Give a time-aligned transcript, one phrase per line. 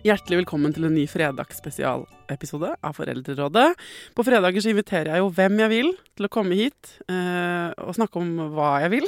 [0.00, 3.66] Hjertelig velkommen til en ny fredagsspesialepisode av Foreldrerådet.
[4.16, 7.98] På fredager så inviterer jeg jo hvem jeg vil til å komme hit eh, og
[7.98, 9.04] snakke om hva jeg vil.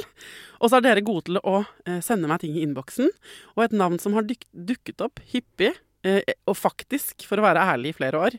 [0.59, 3.09] Og så er dere gode til å eh, sende meg ting i innboksen.
[3.55, 5.71] Og et navn som har duk dukket opp hyppig,
[6.05, 8.37] eh, og faktisk, for å være ærlig, i flere år,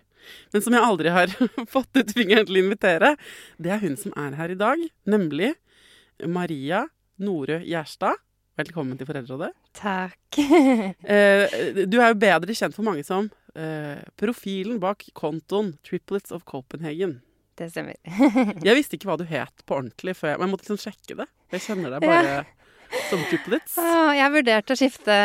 [0.54, 1.34] men som jeg aldri har
[1.74, 3.16] fått ut fingeren til å invitere,
[3.58, 5.56] det er hun som er her i dag, nemlig
[6.22, 6.86] Maria
[7.18, 8.22] Norø Gjerstad.
[8.54, 9.50] Velkommen til Foreldrerådet.
[9.74, 10.20] Takk.
[11.04, 11.50] Eh,
[11.90, 13.26] du er jo bedre kjent for mange som
[13.58, 17.16] eh, profilen bak kontoen Triplets of Copenhagen.
[17.58, 17.98] Det stemmer.
[18.66, 21.18] Jeg visste ikke hva du het på ordentlig før jeg, men jeg måtte liksom sjekke
[21.18, 21.26] det.
[21.54, 22.38] Jeg kjenner deg bare
[23.10, 23.76] som Triplets.
[23.78, 25.18] Jeg har vurdert å skifte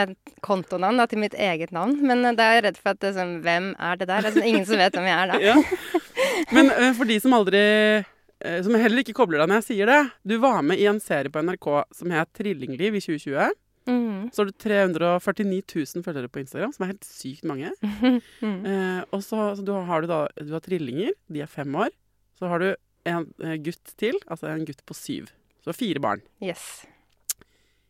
[0.46, 3.16] kontonavn da, til mitt eget navn, men eh, da er jeg redd for at det
[3.18, 4.26] sånn, hvem er det der?
[4.26, 5.42] Det er sånn, ingen som vet hvem jeg er da.
[5.52, 6.48] Ja.
[6.58, 7.62] Men for de som aldri
[8.46, 10.00] eh, jeg heller ikke kobler deg når jeg sier det.
[10.28, 13.56] Du var med i en serie på NRK som het Trillingliv i 2020.
[13.90, 14.30] Mm.
[14.36, 15.64] Så har du 349
[15.96, 17.72] 000 følgere på Instagram, som er helt sykt mange.
[18.40, 18.62] Mm.
[18.66, 21.90] Eh, og så, så du har du da du har trillinger, de er fem år.
[22.40, 22.70] Så har du
[23.10, 25.28] en eh, gutt til, altså en gutt på syv.
[25.66, 26.22] Så fire barn.
[26.44, 26.86] Yes.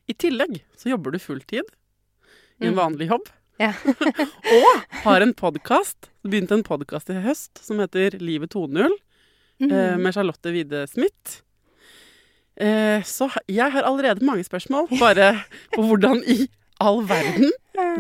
[0.10, 1.68] I tillegg så jobber du fulltid
[2.60, 2.80] i en Mm.
[2.80, 3.28] vanlig jobb.
[3.62, 3.74] Ja.
[4.56, 6.10] og har en podkast.
[6.24, 8.96] Du begynte en podkast i høst som heter Livet 2.0,
[9.60, 10.02] eh, Mhm.
[10.04, 11.42] med Charlotte Wide Smith.
[12.60, 15.44] Eh, så jeg har allerede mange spørsmål, bare
[15.76, 16.48] på hvordan i
[16.80, 17.52] all verden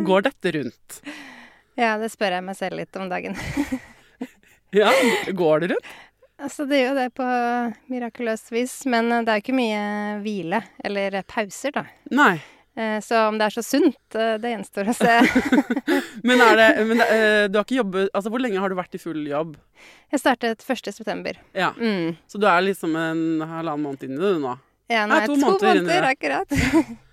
[0.06, 1.00] går dette rundt.
[1.80, 3.36] Ja, det spør jeg meg selv litt om dagen.
[4.72, 4.92] Ja,
[5.34, 5.86] går det rundt?
[6.40, 7.28] Altså, det gjør jo det på
[7.90, 9.80] mirakuløst vis, men eh, det er jo ikke mye
[10.22, 11.86] hvile, eller pauser, da.
[12.14, 12.36] Nei.
[12.80, 15.16] Eh, Så om det er så sunt, eh, det gjenstår å se.
[16.28, 18.96] Men, det, men det, eh, du har ikke jobbet Altså, hvor lenge har du vært
[18.96, 19.58] i full jobb?
[20.14, 20.92] Jeg startet 1.
[20.96, 21.40] september.
[21.58, 21.74] Ja.
[21.76, 22.16] Mm.
[22.30, 24.56] Så du er liksom en halvannen måned inn i det nå?
[24.90, 26.56] Ja, nei, Nei, to to måneder måneder, akkurat.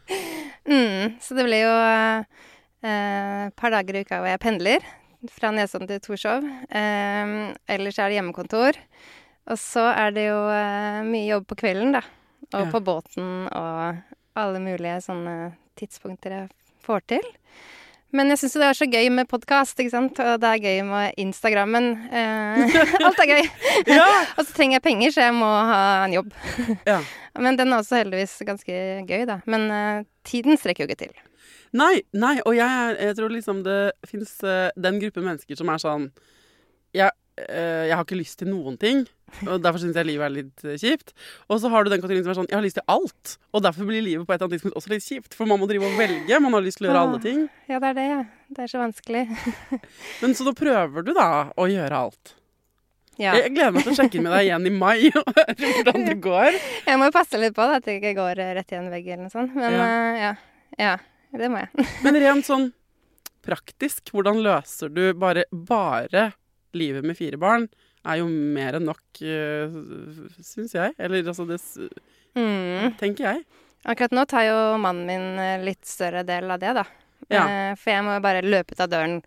[0.70, 1.74] mm, så det blir jo
[2.86, 4.86] eh, et par dager i uka hvor jeg pendler.
[5.34, 6.46] Fra Nesodden til Torshov.
[6.70, 7.34] Eh,
[7.74, 8.78] ellers er det hjemmekontor.
[9.50, 12.04] Og så er det jo eh, mye jobb på kvelden, da.
[12.54, 12.70] Og Ja.
[12.70, 13.98] på båten og
[14.38, 15.36] alle mulige sånne
[15.78, 16.48] tidspunkter jeg
[16.86, 17.26] får til.
[18.14, 20.20] Men jeg syns jo det er så gøy med podkast, ikke sant.
[20.22, 21.88] Og det er gøy med Instagrammen.
[22.06, 22.76] Eh,
[23.06, 23.48] alt er gøy.
[23.90, 24.06] Ja!
[24.38, 26.30] og så trenger jeg penger, så jeg må ha en jobb.
[26.86, 27.00] ja.
[27.42, 28.76] Men den er også heldigvis ganske
[29.08, 29.40] gøy, da.
[29.50, 31.18] Men eh, tiden strekker jo ikke til.
[31.76, 34.38] Nei, nei, og jeg, jeg tror liksom det fins
[34.80, 36.06] den gruppe mennesker som er sånn
[36.96, 37.10] jeg,
[37.42, 39.04] eh, jeg har ikke lyst til noen ting,
[39.46, 41.12] og derfor syns jeg livet er litt eh, kjipt.
[41.50, 43.64] Og så har du den kategorien som er sånn jeg har lyst til alt, og
[43.66, 45.36] derfor blir livet på et eller annet tidspunkt også litt kjipt.
[45.36, 47.44] For man må drive og velge, man har lyst til å gjøre alle ting.
[47.66, 48.08] Ja, det er det.
[48.14, 48.24] ja.
[48.56, 49.24] Det er så vanskelig.
[50.22, 52.36] Men så da prøver du da å gjøre alt.
[53.16, 53.32] Ja.
[53.32, 56.02] Jeg, gleder meg til å sjekke inn med deg igjen i mai og høre hvordan
[56.04, 56.58] det går.
[56.90, 59.24] Jeg må passe litt på det, at jeg ikke går rett i en vegg eller
[59.24, 59.56] noe sånt.
[59.56, 59.86] Men Ja.
[59.86, 60.32] Uh, ja.
[60.84, 60.96] ja.
[61.36, 61.86] Det må jeg.
[62.04, 62.68] Men rent sånn
[63.46, 66.30] praktisk, hvordan løser du bare, bare
[66.76, 67.66] livet med fire barn
[68.06, 69.76] er jo mer enn nok, uh,
[70.44, 70.94] syns jeg.
[70.98, 71.60] Eller altså det
[72.36, 72.92] Mm.
[73.00, 73.44] tenker jeg.
[73.88, 76.82] Akkurat nå tar jo mannen min eh, litt større del av det, da.
[77.32, 77.44] Ja.
[77.48, 79.22] Eh, for jeg må jo bare løpe ut av døren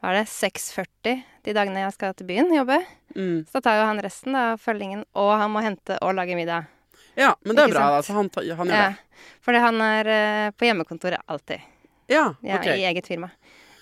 [0.00, 2.78] hva er det, 6.40 de dagene jeg skal til byen jobbe.
[3.16, 3.42] Mm.
[3.48, 6.70] Så da tar jo han resten av følgingen, og han må hente og lage middag.
[7.16, 7.98] Ja, men det er Ikke bra.
[7.98, 9.28] Altså, han, han gjør Ja, det.
[9.44, 11.60] fordi han er eh, på hjemmekontoret alltid.
[12.08, 12.66] Ja, Ja, ok.
[12.72, 13.28] I eget firma.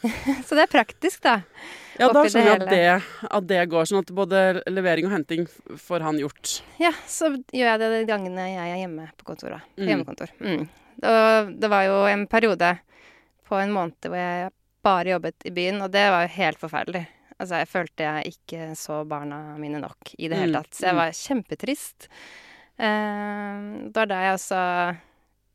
[0.47, 1.39] Så det er praktisk, da.
[2.01, 5.47] Ja, da skjønner jeg at det, at det går sånn at både levering og henting
[5.77, 6.63] får han gjort.
[6.81, 9.61] Ja, så gjør jeg det de gangene jeg er hjemme på kontoret.
[9.77, 9.89] På Mm.
[9.93, 10.33] hjemmekontor.
[10.41, 10.69] Mm.
[11.03, 12.79] Og det var jo en periode
[13.49, 14.51] på en måned hvor jeg
[14.83, 17.05] bare jobbet i byen, og det var jo helt forferdelig.
[17.39, 20.75] Altså, jeg følte jeg ikke så barna mine nok i det hele Mm, tatt.
[20.75, 21.01] Så jeg mm.
[21.03, 22.09] var kjempetrist.
[22.79, 24.61] Uh, det var da jeg også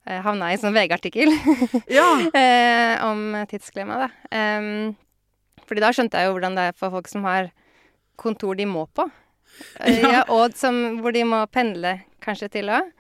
[0.07, 1.31] eh, havna i en sånn VG-artikkel
[1.91, 2.07] Ja!
[2.29, 4.09] uh, om tidsklemma, da.
[4.31, 4.95] Em,
[5.67, 7.51] fordi da skjønte jeg jo hvordan det er for folk som har
[8.19, 9.07] kontor de må på.
[9.79, 10.09] Ja.
[10.11, 12.91] ja, og som, hvor de må pendle kanskje til òg.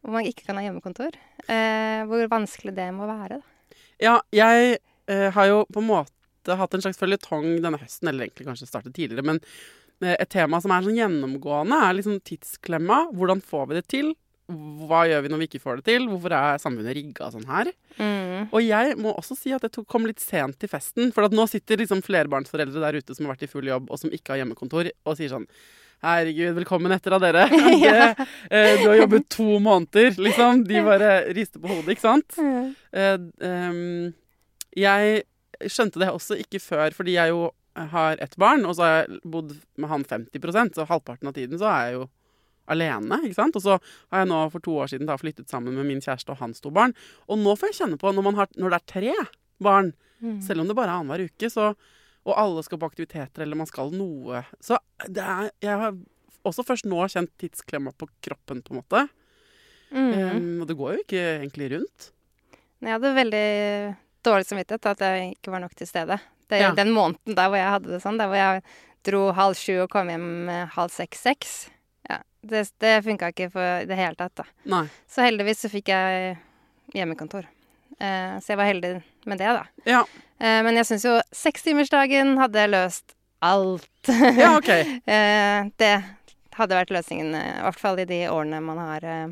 [0.00, 1.16] Hvor man ikke kan ha hjemmekontor.
[1.44, 3.40] Eh, hvor vanskelig det må være.
[3.40, 3.76] Da.
[4.00, 4.78] Ja, jeg
[5.10, 8.70] eh, har jo på en måte hatt en slags føljetong denne høsten, eller egentlig kanskje
[8.70, 9.42] startet tidligere, men
[10.00, 13.02] eh, et tema som er sånn gjennomgående, er liksom tidsklemma.
[13.18, 14.14] Hvordan får vi det til?
[14.50, 16.06] Hva gjør vi når vi ikke får det til?
[16.10, 17.70] Hvorfor er samfunnet rigga sånn her?
[17.98, 18.48] Mm.
[18.48, 21.12] Og jeg må også si at jeg tok, kom litt sent til festen.
[21.14, 24.00] For at nå sitter liksom flerbarnsforeldre der ute som har vært i full jobb, og
[24.00, 25.48] som ikke har hjemmekontor, og sier sånn
[26.00, 27.42] Herregud, velkommen etter av dere.
[27.50, 30.62] Det, eh, du har jobbet to måneder, liksom.
[30.64, 32.38] De bare rister på hodet, ikke sant?
[32.40, 32.70] Mm.
[32.96, 34.06] Eh, ehm,
[34.80, 37.50] jeg skjønte det også ikke før, fordi jeg jo
[37.92, 41.60] har ett barn, og så har jeg bodd med han 50% så halvparten av tiden
[41.60, 42.08] så er jeg jo
[42.68, 43.20] alene.
[43.24, 43.56] ikke sant?
[43.56, 43.78] Og så
[44.10, 46.60] har jeg nå for to år siden da flyttet sammen med min kjæreste og hans
[46.60, 46.94] to barn.
[47.28, 49.14] Og nå får jeg kjenne på, når, man har, når det er tre
[49.60, 50.42] barn, Mm.
[50.44, 51.70] selv om det bare er annenhver uke, så,
[52.28, 54.76] og alle skal på aktiviteter eller man skal noe Så
[55.08, 55.94] det er, jeg har
[56.44, 59.00] også først nå kjent tidsklemma på kroppen, på en måte.
[59.90, 60.12] Mm.
[60.12, 62.10] Um, og det går jo ikke egentlig rundt.
[62.84, 63.96] Jeg hadde veldig
[64.28, 66.20] dårlig samvittighet at jeg ikke var nok til stede.
[66.50, 66.74] Det, Ja.
[66.76, 68.62] Den måneden der hvor jeg hadde det sånn, der hvor jeg
[69.08, 71.70] dro halv sju og kom hjem eh, halv seks-seks.
[72.10, 72.18] Ja,
[72.50, 74.46] det det funka ikke for i det hele tatt, da.
[74.72, 74.84] Nei.
[75.10, 76.36] Så heldigvis så fikk jeg
[76.96, 77.46] hjemmekontor.
[78.00, 78.92] Eh, så jeg var heldig
[79.28, 79.64] med det, da.
[79.88, 80.04] Ja.
[80.40, 83.14] Eh, men jeg syns jo sekstimersdagen hadde løst
[83.44, 83.90] alt.
[84.08, 84.70] Ja, OK.
[85.16, 85.94] eh, det
[86.56, 89.26] hadde vært løsningen, eh, i hvert fall i de årene man har eh,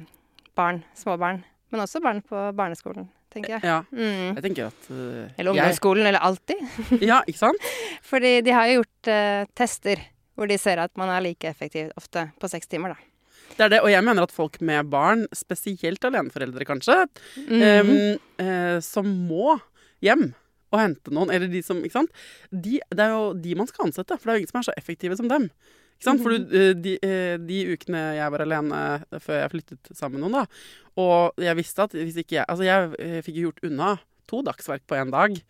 [0.58, 1.42] barn, småbarn.
[1.72, 3.64] Men også barn på barneskolen, tenker jeg.
[3.68, 3.82] Ja.
[3.92, 4.36] Mm.
[4.38, 6.62] Jeg tenker at uh, Eller ungdomsskolen, eller alltid.
[7.04, 7.66] Ja, ikke sant?
[8.10, 10.00] Fordi de har jo gjort uh, tester
[10.38, 13.08] hvor de ser at man er like effektiv ofte på seks timer, da.
[13.48, 17.00] Det er det, og jeg mener at folk med barn, spesielt aleneforeldre kanskje,
[17.48, 17.90] mm em,
[18.38, 19.56] eh, som må
[20.04, 20.30] hjem
[20.68, 22.10] og hente noen, eller de som Ikke sant?
[22.52, 24.68] De, det er jo de man skal ansette, for det er jo ingen som er
[24.68, 25.48] så effektive som dem.
[25.96, 26.22] Ikke sant?
[26.22, 28.82] For du, eh, de, eh, de ukene jeg var alene
[29.16, 32.68] før jeg flyttet sammen med noen, da, og jeg visste at hvis ikke jeg Altså,
[32.68, 33.96] jeg eh, fikk jo gjort unna
[34.28, 35.40] to dagsverk på én dag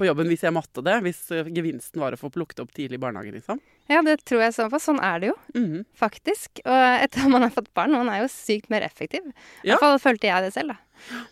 [0.00, 2.96] på jobben hvis jeg måtte det, hvis eh, gevinsten var å få plukket opp tidlig
[2.96, 3.60] i barnehagen, liksom.
[3.90, 4.78] Ja, det tror jeg sånn på.
[4.78, 5.84] Sånn er det jo, Mhm.
[5.98, 6.60] faktisk.
[6.64, 9.20] Og etter at man har fått barn, man er jo sykt mer effektiv.
[9.64, 9.76] I Ja.
[9.76, 10.76] hvert fall følte jeg det selv, da.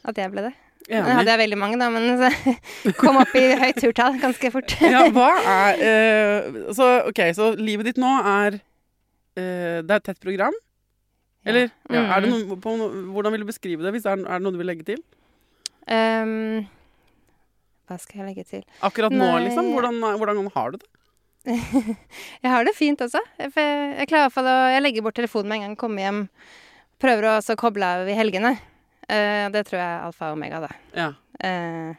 [0.05, 0.55] At jeg ble det.
[0.91, 4.73] Nå hadde jeg veldig mange, da, men så kom opp i høyt turtall ganske fort.
[4.81, 8.55] ja, hva er eh, Så OK, så livet ditt nå er
[9.37, 10.55] eh, Det er et tett program?
[11.47, 12.49] Eller ja, det Mm.
[12.49, 12.73] noe, på,
[13.13, 13.93] hvordan vil du beskrive det?
[13.95, 14.99] Hvis det er, er det noe du vil legge til?
[15.87, 16.67] Um,
[17.89, 18.65] hva skal jeg legge til?
[18.83, 19.45] Akkurat nå, Nei.
[19.47, 19.71] liksom?
[19.73, 20.89] Hvordan, hvordan har du det?
[22.45, 23.21] Jeg har det fint også.
[23.39, 25.81] Jeg, jeg, klarer i hvert fall å Jeg legger bort telefonen med en gang jeg
[25.81, 26.25] kommer hjem.
[27.03, 28.57] Prøver å også koble av i helgene.
[29.09, 30.73] Uh, det tror jeg er alfa og omega, det.
[30.99, 31.09] Ja.
[31.41, 31.95] Uh,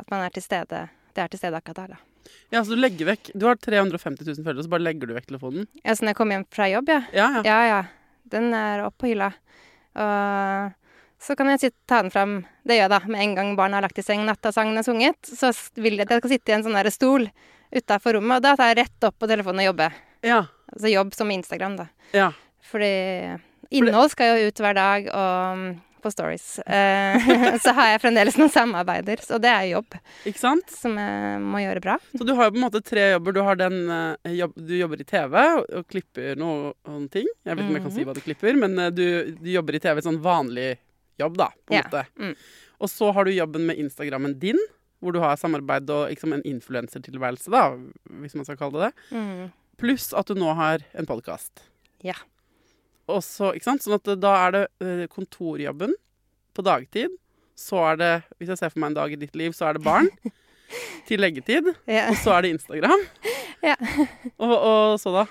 [0.00, 0.86] at man er til stede.
[1.12, 2.34] Det er til stede akkurat der, da.
[2.54, 5.28] ja, så du legger vekk Du har 350 000 følgere, så bare legger du vekk
[5.32, 5.66] telefonen?
[5.82, 7.00] Ja, så når jeg kommer hjem fra jobb, ja.
[7.16, 7.42] Ja, ja.
[7.48, 7.80] Ja, ja.
[8.30, 9.32] Den er opp på hylla.
[9.98, 10.76] Og
[11.20, 12.36] så kan jeg ta den fram.
[12.64, 13.00] Det gjør jeg da.
[13.10, 16.14] Med en gang barna har lagt i seng, nattasangen er sunget, så vil jeg at
[16.14, 17.26] jeg skal sitte i en sånn der stol
[17.72, 18.40] utafor rommet.
[18.40, 19.94] Og da tar jeg rett opp på telefonen og jobber.
[20.26, 20.40] Ja.
[20.72, 21.88] Altså jobb som Instagram, da.
[22.14, 22.30] ja.
[22.70, 22.90] Fordi
[23.74, 25.70] innhold skal jo ut hver dag, og mm,
[26.04, 26.44] på stories.
[26.64, 27.30] Eh,
[27.64, 29.96] så har jeg fremdeles noen samarbeider, så det er jobb
[30.28, 30.70] Ikke sant?
[30.72, 31.96] som jeg må gjøre bra.
[32.14, 33.34] Så du har jo på en måte tre jobber.
[33.36, 37.26] Du har den eh, jobb, Du jobber i TV og, klipper noen ting.
[37.44, 39.06] Jeg vet ikke om jeg kan si hva du klipper, men eh, du,
[39.40, 40.70] du jobber i TV sånn vanlig
[41.20, 41.86] jobb, da, på en Ja.
[41.88, 42.06] måte.
[42.22, 42.36] Mm.
[42.80, 44.60] Og så har du jobben med Instagrammen din,
[45.00, 47.70] hvor du har samarbeid og liksom en influensertilværelse, da,
[48.20, 49.16] hvis man skal kalle det det.
[49.16, 49.48] Mm.
[49.80, 51.64] Pluss at du nå har en podkast.
[52.04, 52.18] Ja.
[53.10, 53.84] Og så, ikke sant?
[53.84, 55.96] Sånn at da er det eh, kontorjobben
[56.56, 57.16] på dagtid.
[57.58, 59.76] Så er det, hvis jeg ser for meg en dag i ditt liv, så er
[59.78, 60.08] det barn.
[61.08, 61.72] til leggetid.
[61.90, 62.08] Ja.
[62.12, 63.04] Og så er det Instagram.
[63.64, 63.76] Ja.
[64.44, 65.26] Og, og så da?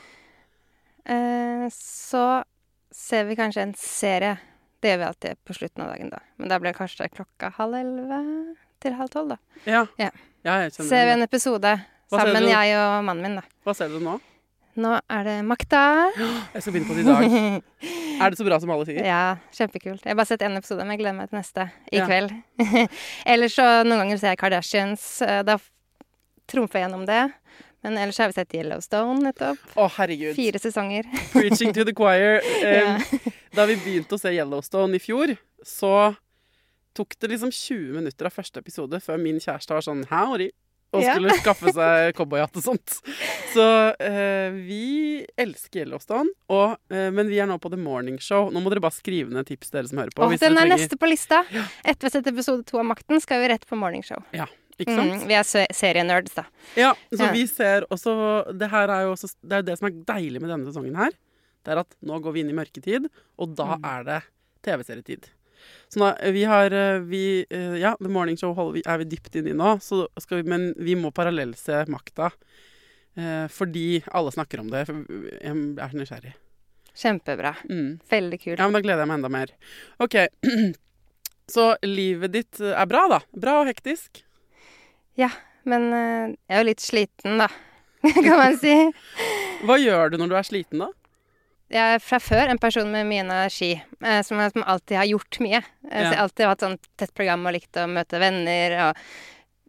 [1.10, 2.24] Eh, så
[2.94, 4.36] ser vi kanskje en serie.
[4.80, 6.20] Det gjør vi alltid på slutten av dagen, da.
[6.38, 8.20] Men da blir det kanskje klokka halv elleve
[8.82, 9.38] til halv tolv, da.
[9.66, 9.86] Ja.
[10.00, 10.10] Ja.
[10.48, 11.76] ja jeg kjenner Ser vi en episode
[12.10, 13.44] Hva sammen, jeg og mannen min, da.
[13.68, 14.18] Hva ser du nå?
[14.80, 15.80] Nå er det Makta.
[16.54, 17.64] Jeg skal begynne på det i dag.
[18.24, 19.00] Er det så bra som alle sier?
[19.04, 20.04] Ja, kjempekult.
[20.06, 22.06] Jeg har bare sett én episode, men jeg gleder meg til neste i Ja.
[22.08, 22.32] kveld.
[23.34, 25.06] ellers så noen ganger ser jeg Kardashians.
[25.26, 25.58] eh, Da
[26.52, 27.22] trumfer jeg gjennom det.
[27.84, 29.60] Men ellers har vi sett Yellowstone nettopp.
[29.80, 30.36] Å, herregud.
[30.36, 31.08] Fire sesonger.
[31.32, 32.40] Preaching to the choir.
[32.64, 32.98] Ja.
[33.00, 35.32] Um, Da vi begynte å se Yellowstone i fjor,
[35.66, 36.14] så
[36.98, 40.50] tok det liksom 20 minutter av første episode før min kjæreste var sånn howdy.
[40.92, 41.14] Og Ja.
[41.14, 42.96] skulle skaffe seg cowboyhatt og sånt.
[43.54, 43.66] Så
[44.02, 48.50] eh, vi elsker Yellowstone, og, eh, men vi er nå på The Morning Show.
[48.50, 50.26] Nå må dere bare skrive ned tips, dere som hører på.
[50.26, 51.44] Åh, den er neste på lista.
[51.86, 54.24] Etter vi har sett episode to av Makten, skal vi rett på morningshow.
[54.80, 55.14] Ikke sant?
[55.22, 55.44] Mm, vi er
[55.76, 56.46] serienerds, da.
[56.80, 57.32] Ja, så Ja.
[57.36, 60.50] vi ser også Det her er jo også Det er det som er deilig med
[60.50, 61.12] denne sesongen her.
[61.66, 63.86] Det er at nå går vi inn i mørketid, og da Mm.
[63.86, 64.22] er det
[64.64, 65.30] TV-serietid.
[65.90, 69.36] Så nå, vi har eh, vi, eh, Ja, The Morning Show holder er vi dypt
[69.40, 72.32] inne i nå, vi, men vi må parallellse makta.
[73.18, 74.86] eh, fordi alle snakker om det.
[74.88, 76.36] Jeg er så nysgjerrig.
[77.00, 77.56] Kjempebra.
[77.70, 78.00] Mm.
[78.10, 78.60] Veldig kult.
[78.60, 79.52] Ja, men da gleder jeg meg enda mer.
[80.04, 80.16] OK.
[81.50, 83.18] Så livet ditt er bra, da?
[83.34, 84.20] Bra og hektisk?
[85.18, 85.32] Ja,
[85.66, 87.48] Men eh, jeg er jo litt sliten, da.
[88.16, 88.74] kan man si.
[89.68, 90.88] Hva gjør du når du er sliten, da?
[91.70, 95.38] Jeg er fra før en person med mye energi, eh, som, som alltid har gjort
[95.46, 95.60] mye.
[95.62, 98.78] Eh, Så jeg jeg har alltid hatt sånn tett program og likt å møte venner
[98.88, 99.04] og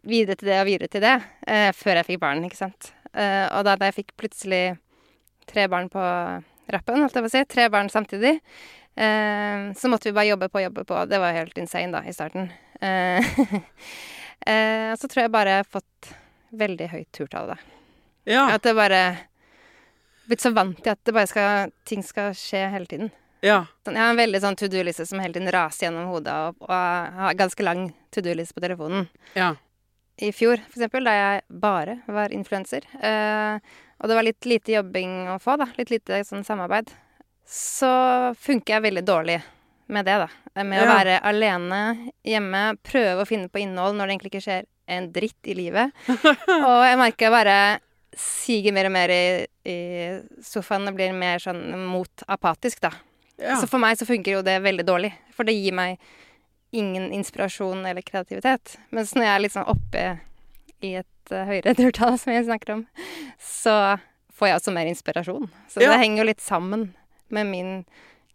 [0.09, 1.15] videre til det og videre til det,
[1.45, 2.89] eh, før jeg fikk barn, ikke sant.
[3.13, 4.63] Eh, og da, da jeg fikk plutselig
[5.51, 6.01] tre barn på
[6.71, 8.33] rappen, holdt jeg på å si, tre barn samtidig,
[8.97, 11.05] eh, så måtte vi bare jobbe på, og jobbe på.
[11.11, 12.49] Det var helt insane da, i starten.
[12.81, 13.21] Eh,
[14.49, 16.13] eh, så tror jeg bare jeg har fått
[16.65, 17.59] veldig høyt turtall, da.
[18.25, 18.47] Ja.
[18.55, 19.03] At det bare
[20.29, 23.11] Blitt så vant til at det bare skal, ting skal skje hele tiden.
[23.41, 23.63] ja.
[23.85, 26.61] Sånn, jeg har en veldig sånn to do-liste som hele tiden raser gjennom hodet, og,
[26.67, 29.09] og har ganske lang to do-liste på telefonen.
[29.37, 29.55] ja.
[30.21, 33.57] I fjor, for eksempel, da jeg bare var influenser, eh,
[33.97, 36.91] og det var litt lite jobbing å få, da, litt lite sånn samarbeid,
[37.47, 37.89] så
[38.37, 39.39] funker jeg veldig dårlig
[39.89, 40.27] med det, da.
[40.61, 44.67] Med å være alene hjemme, prøve å finne på innhold når det egentlig ikke skjer
[44.93, 45.95] en dritt i livet.
[46.69, 47.57] Og jeg merker bare
[48.17, 49.21] siger mer og mer i,
[49.67, 49.77] i
[50.43, 52.91] sofaen og blir mer sånn mot apatisk, da.
[53.39, 53.55] ja.
[53.61, 56.01] Så for meg så funker jo det veldig dårlig, for det gir meg
[56.71, 58.77] ingen inspirasjon eller kreativitet.
[58.95, 60.05] Mens når jeg er litt sånn oppe
[60.81, 62.85] i et uh, høyere durtall, som jeg snakker om,
[63.39, 63.75] så
[64.37, 65.49] får jeg også mer inspirasjon.
[65.69, 65.91] Så Ja.
[65.91, 66.93] det henger jo litt sammen
[67.29, 67.73] med min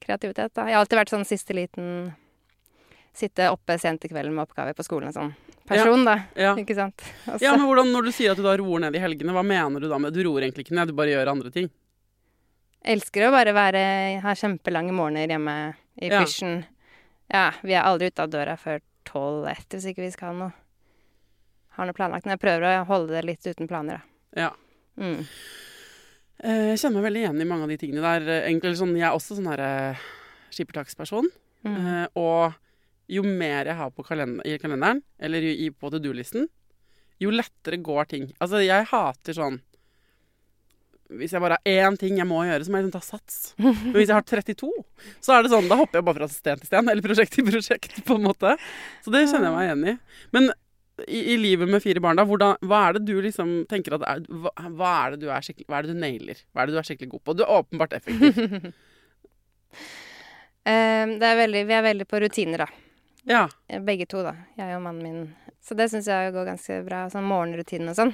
[0.05, 0.67] kreativitet, da.
[0.69, 2.15] Jeg har alltid vært sånn siste liten
[3.17, 5.31] Sitte oppe sent i kvelden med oppgaver på skolen og sånn
[5.67, 6.15] person, da.
[6.37, 6.53] ja.
[6.57, 7.03] Ikke sant.
[7.27, 7.43] Også.
[7.45, 9.81] Ja, men hvordan, Når du sier at du da roer ned i helgene, hva mener
[9.83, 11.71] du da med Du roer egentlig ikke ned, du bare gjør andre ting?
[12.87, 13.81] elsker å bare være
[14.23, 15.55] Ha kjempelange morgener hjemme
[15.99, 16.21] i Ja.
[16.23, 16.65] pysjen.
[17.33, 20.53] Ja, vi er aldri ute av døra før tolv-ett hvis ikke vi skal noe.
[21.75, 22.25] Har noe planlagt.
[22.25, 24.41] Men jeg prøver å holde det litt uten planer, da.
[24.41, 24.51] Ja.
[25.01, 25.27] Mm.
[26.45, 28.29] Eh, Jeg kjenner meg veldig igjen i mange av de tingene der.
[28.29, 29.97] Eh, Egentlig sånn, Jeg er også sånn her eh,
[30.55, 31.27] skippertaksperson.
[31.65, 32.07] Mm.
[32.15, 32.55] Og
[33.09, 36.49] jo mer jeg har på kalend i kalenderen, eller i, i- på to do-listen,
[37.23, 38.25] jo lettere går ting.
[38.43, 39.61] Altså, jeg hater sånn
[41.07, 43.37] Hvis jeg bare har én ting jeg må gjøre, så må jeg liksom ta sats.
[43.63, 44.71] Men hvis jeg har 32,
[45.23, 47.47] så er det sånn, da hopper jeg bare fra sten til sten, eller prosjekt til
[47.47, 48.57] prosjekt, på en måte.
[49.05, 49.95] Så det kjenner jeg meg igjen i.
[50.35, 50.51] Men
[51.07, 54.07] i, i livet med fire barn, da, hvordan, hva er det du liksom tenker at
[54.09, 56.43] er hva, hva er det du er skikkelig Hva er det du nailer?
[56.51, 57.35] Hva er det du er skikkelig god på?
[57.39, 58.43] Du er åpenbart effektiv.
[60.67, 62.67] Eh, det er veldig, vi er veldig på rutiner, da.
[63.27, 63.49] Ja.
[63.69, 64.37] Eh, Begge to, da.
[64.59, 65.55] Jeg og mannen min.
[65.63, 67.07] Så det syns jeg går ganske bra.
[67.11, 68.13] Sånn morgenrutinen og sånn.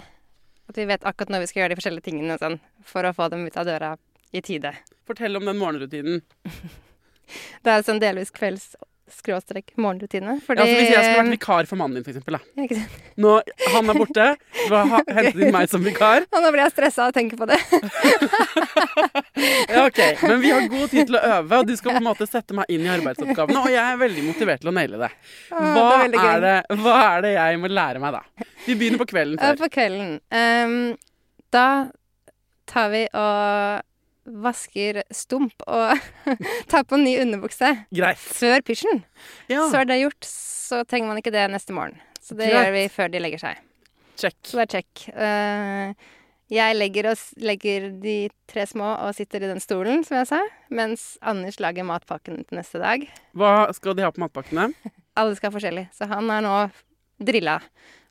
[0.71, 2.57] At vi vet akkurat når vi skal gjøre de forskjellige tingene og sånn,
[2.88, 3.90] for å få dem ut av døra
[4.33, 4.73] i tide.
[5.04, 6.23] Fortell om den morgenrutinen.
[7.64, 8.73] Det er sånn delvis kvelds
[9.19, 10.38] skråstrek morgenrutine.
[10.47, 12.62] Fordi Ja, så Hvis jeg skulle vært vikar for mannen din, for eksempel, da.
[12.64, 12.99] Ikke sant?
[13.23, 13.33] Nå,
[13.75, 14.26] han er borte,
[14.69, 16.26] du har ha- hentet inn meg som vikar.
[16.33, 17.59] Og nå blir jeg stressa av å tenke på det.
[19.73, 22.07] Ja, ok, Men vi har god tid til å øve, og du skal på en
[22.07, 23.62] måte sette meg inn i arbeidsoppgavene.
[23.64, 25.09] Og jeg er veldig motivert til å naile det.
[25.50, 28.47] Hva det er er det, hva er det jeg må lære meg, da?
[28.66, 29.57] Vi begynner på kvelden før.
[29.62, 30.12] på kvelden.
[30.31, 30.76] Um,
[31.54, 31.66] da
[32.71, 33.83] tar vi og
[34.25, 35.99] vasker stump og
[36.71, 38.19] tar på ny underbukse Greit.
[38.23, 39.02] før pysjen.
[39.50, 41.99] Ja, Så er det gjort, så trenger man ikke det neste morgen.
[42.23, 42.59] Så det Greit.
[42.59, 43.62] gjør vi før de legger seg.
[44.17, 44.37] check.
[44.47, 45.07] Så det er check.
[45.17, 45.95] Uh,
[46.52, 48.17] jeg legger, og, legger de
[48.50, 52.59] tre små og sitter i den stolen, som jeg sa, mens Anders lager matpakken til
[52.61, 53.07] neste dag.
[53.33, 54.69] Hva skal de ha på matpakkene?
[55.19, 56.57] Alle skal ha forskjellig, så han er nå
[57.25, 57.59] drilla.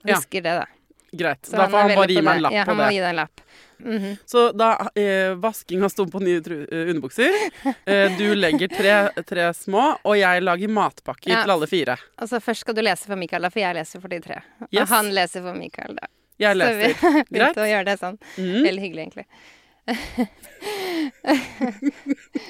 [0.01, 0.15] Ja.
[0.15, 0.65] Husker det, da.
[1.11, 1.45] Greit.
[1.45, 2.43] Så da får han, han bare gi meg en det.
[2.45, 2.89] lapp ja, på det.
[2.93, 3.41] gi deg en lapp.
[3.81, 4.11] Mhm.
[4.29, 7.37] Så da eh, vasking av stump og nye eh, underbukser.
[7.91, 11.41] Eh, du legger tre, tre små, og jeg lager matpakker Ja.
[11.43, 11.97] til alle fire.
[12.21, 14.37] Og så først skal du lese for Mikael, da, for jeg leser for de tre.
[14.69, 14.83] Yes.
[14.83, 16.07] Og han leser for Mikael, da.
[16.41, 16.93] Jeg leser.
[17.01, 18.17] Så vi begynte å gjøre det sånn.
[18.37, 18.61] Mm.
[18.69, 19.27] Veldig hyggelig, egentlig.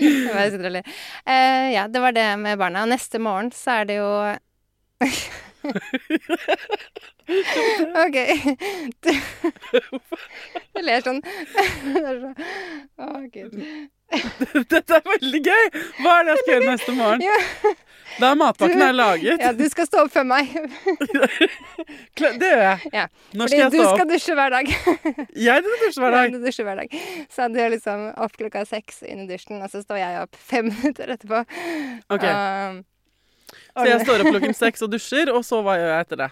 [0.01, 0.83] Det var ler.
[1.25, 2.83] Eh, ja, det var det med barna.
[2.83, 4.09] Og neste morgen så er det jo
[8.05, 8.17] OK.
[9.01, 9.11] Du,
[10.75, 11.21] du ler sånn.
[13.01, 13.53] Å, gud.
[14.71, 15.65] Dette er veldig gøy!
[16.01, 17.23] Hva er det jeg skal gjøre neste morgen?
[17.23, 17.37] Ja.
[18.19, 19.39] Da er matpakken er laget.
[19.39, 20.51] Ja, du skal stå opp før meg.
[22.19, 22.91] Det gjør jeg.
[22.91, 23.05] Ja,
[23.39, 24.65] Når skal jeg du skal dusje hver dag.
[24.67, 26.27] Jeg skal dusje hver dag.
[26.27, 26.97] Ja, du dusjer hver dag.
[27.31, 30.35] Så du er liksom opp klokka seks inn i dusjen, og så står jeg opp
[30.51, 31.45] fem minutter etterpå.
[32.11, 32.83] Ok, Og,
[33.77, 36.29] Så jeg står opp klokken seks og dusjer, og så hva gjør jeg etter det?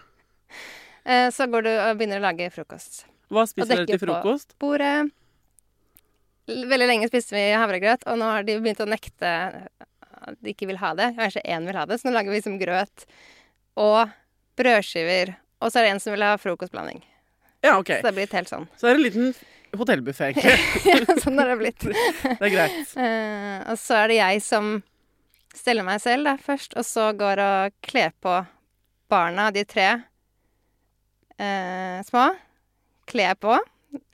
[1.06, 3.04] Eh, Så går du og begynner å lage frokost.
[3.30, 4.16] Hva spiser dere til til på.
[4.18, 4.56] frokost?
[4.62, 5.10] Bordet
[6.50, 10.66] Veldig lenge spiste vi havregrøt, og nå har de begynt å nekte at de ikke
[10.72, 11.12] vil ha det.
[11.20, 13.06] Kanskje én vil ha det, så nå lager vi som grøt
[13.80, 14.10] og
[14.58, 15.36] brødskiver.
[15.62, 17.04] Og så er det en som vil ha frokostblanding.
[17.62, 17.92] Ja, OK.
[18.00, 18.66] Så det blitt helt sånn.
[18.80, 19.30] Så det er en liten
[19.78, 20.58] hotellbuffé, egentlig.
[20.90, 21.86] ja, sånn har det blitt.
[22.40, 22.94] Det er greit.
[22.98, 24.72] Uh, og så er det jeg som
[25.56, 28.36] steller meg selv da, først, og så går og kler på
[29.10, 29.88] barna, de tre
[31.40, 32.30] eh, små.
[33.10, 33.58] Kler på.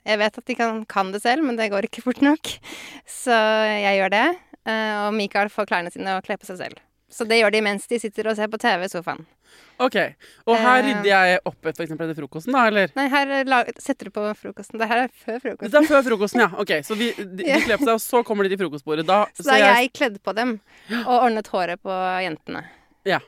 [0.06, 2.54] Jeg vet at de kan, kan det selv, men det går ikke fort nok.
[3.04, 3.34] Så
[3.68, 4.26] jeg gjør det.
[4.64, 6.80] eh, og Mikael får klærne sine og kler på seg selv.
[7.10, 9.20] Så det gjør de mens de sitter og ser på TV i sofaen.
[9.78, 9.94] OK.
[10.48, 10.86] Og her Eh.
[10.88, 12.90] rydder jeg opp for eksempel etter frokosten, da, eller?
[12.96, 14.78] Nei, her eh, setter du på frokosten.
[14.80, 15.70] Det her er før frokosten.
[15.70, 16.48] Det er før frokosten, ja.
[16.58, 19.06] Ok, Så vi, de, de kler på seg, og så kommer de til frokostbordet.
[19.06, 20.56] Da, Så da har jeg kledd på dem
[21.04, 21.94] og ordnet håret på
[22.24, 22.64] jentene.
[23.06, 23.20] Ja.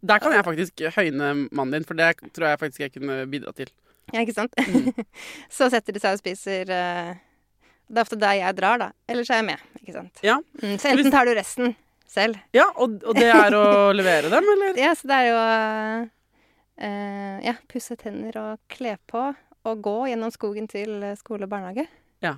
[0.00, 3.52] Der kan jeg faktisk høyne mannen din, for det tror jeg faktisk jeg kunne bidra
[3.52, 3.68] til.
[4.14, 4.54] Ja, ikke sant?
[4.56, 4.94] Mm.
[5.52, 7.10] så setter de seg og spiser eh,
[7.90, 8.88] Det er ofte der jeg drar, da.
[9.10, 9.58] Ellers er jeg med.
[9.82, 10.22] ikke sant?
[10.24, 10.38] Ja.
[10.62, 11.74] Mm, så enten tar du resten
[12.10, 12.38] selv.
[12.56, 13.64] Ja, og, og det er å
[13.98, 14.78] levere dem, eller?
[14.80, 15.42] Ja, så det er jo
[16.84, 19.30] uh, Ja, pusse tenner og kle på.
[19.68, 21.88] Og gå gjennom skogen til skole og barnehage.
[22.24, 22.36] Ja.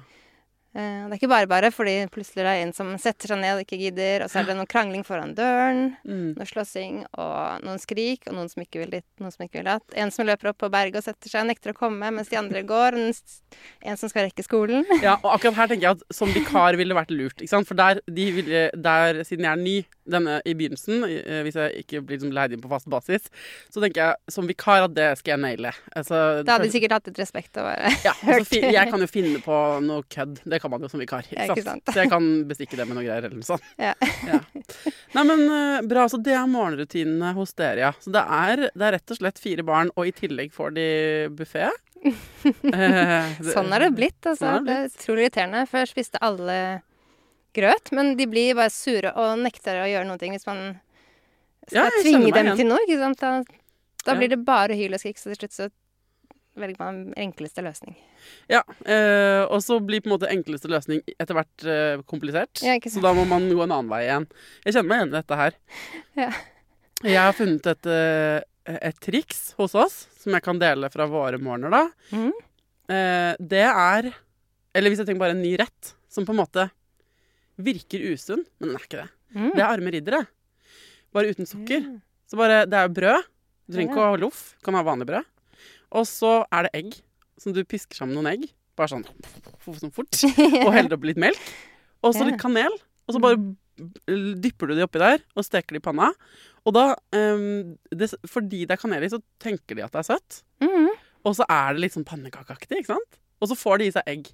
[0.71, 3.57] Eh, det er ikke bare bare, fordi plutselig er det en som setter seg ned
[3.59, 5.97] og ikke gidder, og så er det noe krangling foran døren.
[6.07, 6.37] Mm.
[6.39, 9.71] Noe slåssing og noen skrik, og noen som ikke vil dit, noen som ikke vil
[9.73, 9.97] datt.
[9.99, 12.63] En som løper opp på berget og setter seg nekter å komme, mens de andre
[12.67, 12.99] går.
[13.01, 14.87] En, som skal rekke skolen.
[15.01, 17.41] Ja, og akkurat her tenker jeg at som vikar ville vært lurt.
[17.41, 17.67] ikke sant?
[17.67, 19.77] For der, de ville, der siden jeg er ny
[20.11, 23.29] denne i begynnelsen, eh, hvis jeg ikke blir liksom leid inn på fast basis,
[23.73, 25.73] så tenker jeg som vikar at det skal jeg naile.
[25.97, 28.53] Altså, Da hadde de sikkert hatt litt respekt og bare ja, hørt.
[28.53, 30.43] jeg kan jo finne på noe kødd.
[30.45, 31.27] Det kan man jo som vikar.
[31.33, 31.85] Ikke sant?
[31.91, 33.65] Så jeg kan bestikke det med noe greier eller noe sånt.
[33.81, 33.95] Ja.
[35.17, 36.07] Nei, men eh, bra.
[36.13, 37.93] Så det er morgenrutinene hos dere, ja.
[38.03, 40.89] Så det er, det er rett og slett fire barn, og i tillegg får de
[41.41, 41.71] buffé.
[42.71, 44.47] Eh, Sånn er det blitt, altså.
[44.57, 45.65] Sånn det det er utrolig irriterende.
[45.69, 46.57] Før spiste alle
[47.57, 50.63] grøt, men de blir bare sure og nekter å gjøre noe hvis man
[51.67, 52.57] skal ja, tvinge dem igjen.
[52.63, 53.15] til noe.
[53.21, 53.33] Da,
[54.07, 54.17] da Ja.
[54.17, 55.69] blir det bare hyl og skrik, så til slutt så
[56.59, 57.95] velger man enkleste løsning.
[58.51, 62.63] Ja, eh, og så blir på en måte enkleste løsning etter hvert eh, komplisert.
[62.67, 64.27] Ja, så da må man gå en annen vei igjen.
[64.65, 65.61] Jeg kjenner meg igjen i dette her.
[66.21, 66.31] Ja.
[67.01, 71.39] Jeg har funnet et, eh, et triks hos oss som jeg kan dele fra våre
[71.41, 71.87] morgener, da.
[72.13, 72.35] Mm.
[72.93, 74.11] Eh, det er
[74.77, 76.67] Eller hvis jeg tenker bare en ny rett som på en måte
[77.61, 79.09] virker usunn, men den er ikke det.
[79.35, 79.49] Mm.
[79.55, 80.21] Det er arme riddere.
[81.15, 81.89] Bare uten sukker.
[82.31, 83.27] Så bare, Det er jo brød.
[83.67, 84.43] Du trenger ikke å ha loff.
[84.63, 85.27] Kan ha vanlig brød.
[85.97, 86.99] Og så er det egg.
[87.41, 88.47] Som du pisker sammen noen egg.
[88.79, 89.07] Bare sånn,
[89.65, 90.23] sånn fort.
[90.65, 91.41] Og heller oppi litt melk.
[92.05, 92.75] Og så litt kanel.
[93.09, 93.41] Og så bare
[94.41, 96.11] dypper du de oppi der og steker de i panna.
[96.69, 96.85] Og da,
[97.17, 100.43] um, det, fordi det er kanel i, så tenker de at det er søtt.
[100.61, 100.91] Mm.
[101.25, 103.21] Og så er det litt sånn pannekakeaktig, ikke sant?
[103.41, 104.29] Og så får de i seg egg.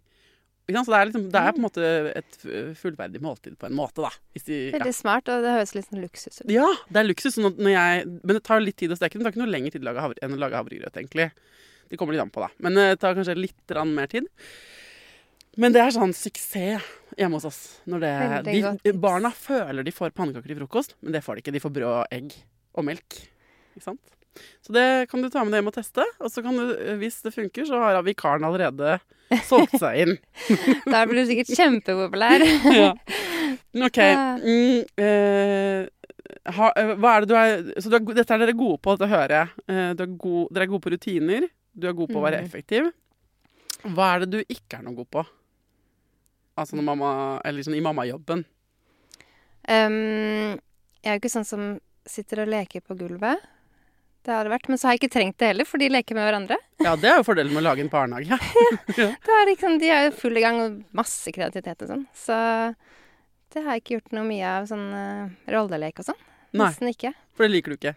[0.67, 2.39] Så det er, liksom, det er på en måte et
[2.81, 4.11] fullverdig måltid på en måte, da.
[4.35, 4.73] De, ja.
[4.75, 6.49] Veldig smart, og det høres litt sånn luksus ut.
[6.51, 7.39] Ja, det er luksus.
[7.39, 9.23] Jeg, men det tar litt tid å steke den.
[9.23, 11.29] Det tar ikke noe lengre tid å havre, enn å lage havregrøt, egentlig.
[11.87, 12.51] Det kommer litt an på, da.
[12.67, 14.27] Men eh, det tar kanskje litt mer tid.
[15.57, 17.61] Men det er sånn suksess hjemme hos oss.
[17.89, 18.13] Når det,
[18.83, 21.55] de, barna føler de får pannekaker til frokost, men det får de ikke.
[21.55, 22.35] De får brød og egg
[22.77, 23.23] og melk.
[23.77, 24.16] Ikke sant?
[24.67, 26.05] Så det kan du ta med deg hjem og teste.
[26.21, 28.99] Og så kan du, eh, hvis det funker, så har vikaren allerede
[29.49, 30.17] solgt seg inn.
[30.93, 32.45] Da blir du sikkert kjempepopulær.
[32.81, 32.91] ja.
[33.87, 33.99] OK.
[34.43, 35.87] Mm, eh,
[36.57, 38.95] ha, eh, hva er det du er Så du er, dette er dere gode på,
[38.97, 39.65] dette hører jeg.
[39.71, 41.49] Eh, du er god, dere er gode på rutiner.
[41.77, 42.47] Du er god på å være Mm.
[42.49, 42.93] effektiv.
[43.87, 45.27] Hva er det du ikke er noe god på?
[46.57, 47.09] Altså når mamma,
[47.45, 48.45] eller sånn i mammajobben.
[49.69, 50.57] Um,
[51.03, 51.65] jeg er jo ikke sånn som
[52.07, 53.43] sitter og leker på gulvet.
[54.27, 54.69] Det har det vært.
[54.71, 56.59] Men så har jeg ikke trengt det heller, for de leker med hverandre.
[56.83, 58.39] Ja, det er jo fordelen med å lage en barnehage.
[58.99, 62.03] ja, er liksom, de er jo full i gang og masse kreativitet og sånn.
[62.17, 62.41] Så
[63.55, 66.27] det har jeg ikke gjort noe mye av sånn uh, rollelek og sånn.
[66.57, 67.13] Nesten ikke.
[67.37, 67.95] for det liker du ikke.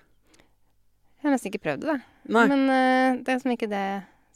[1.20, 2.16] Jeg har nesten ikke prøvd det, da.
[2.38, 2.46] Nei.
[2.54, 3.86] Men uh, det er liksom ikke det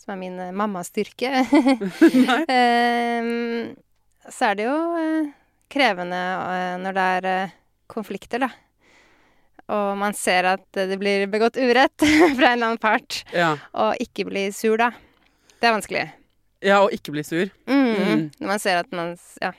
[0.01, 1.45] som er min uh, mammastyrke.
[2.27, 2.41] Nei.
[2.51, 3.73] Ehm,
[4.32, 5.32] så er det jo eh,
[5.71, 7.56] krevende eh, når det er eh,
[7.91, 8.49] konflikter, da.
[9.71, 11.95] Og man ser at det blir begått urett
[12.38, 13.54] fra en eller annen part, Ja.
[13.73, 14.89] og ikke bli sur da.
[15.60, 16.04] Det er vanskelig.
[16.63, 17.49] ja, og ikke bli sur.
[17.67, 17.93] Mm.
[17.95, 18.23] Mm.
[18.39, 19.54] Når man ser at man, ja,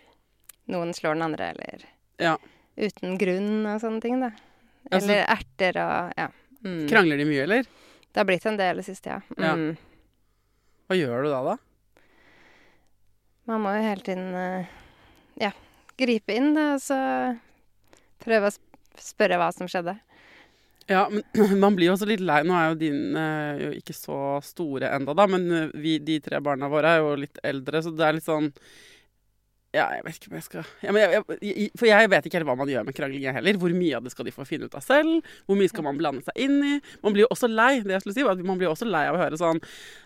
[0.69, 1.87] noen slår den andre, eller
[2.21, 2.37] Ja.
[2.77, 4.31] uten grunn og sånne ting, da.
[4.91, 6.29] Eller altså, Eller erter og ja.
[6.65, 6.89] Mm.
[6.89, 7.65] Krangler de mye, eller?
[8.13, 9.55] Det har blitt en del det siste, ja.
[9.57, 9.77] Mm.
[10.89, 11.57] Hva gjør du da, da?
[13.49, 14.67] Man må jo hele tiden eh,
[15.41, 15.51] ja,
[16.01, 16.99] gripe inn, da, og så
[18.25, 18.55] prøve å
[19.01, 19.97] spørre hva som skjedde.
[20.87, 21.25] Ja, men
[21.65, 22.43] man blir jo også litt lei.
[22.45, 26.19] Nå er jo dine eh, jo ikke så store enda da, men eh, vi, de
[26.25, 28.51] tre barna våre er jo litt eldre, så det er litt sånn
[29.75, 32.37] Ja, jeg vet ikke om jeg skal ja, men jeg, jeg, For jeg vet ikke
[32.39, 33.57] helt hva man gjør med krangling heller.
[33.59, 35.25] Hvor mye av det skal de få finne ut av selv?
[35.49, 36.77] Hvor mye skal man blande seg inn i?
[37.03, 37.81] Man blir jo også lei.
[37.83, 39.59] Det jeg skulle si var at man blir også lei av å høre sånn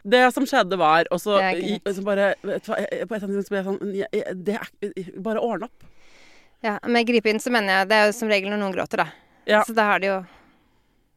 [0.09, 3.29] Det som skjedde, var Og så, i- så bare vet du hva, På et eller
[3.29, 5.91] annet tidspunkt ble jeg sånn jeg, Det Bare ordne opp.
[6.65, 9.05] Ja, Med gripe inn så mener jeg det er jo som regel når noen gråter,
[9.05, 9.09] da.
[9.47, 9.63] Ja.
[9.65, 10.19] Så da har de jo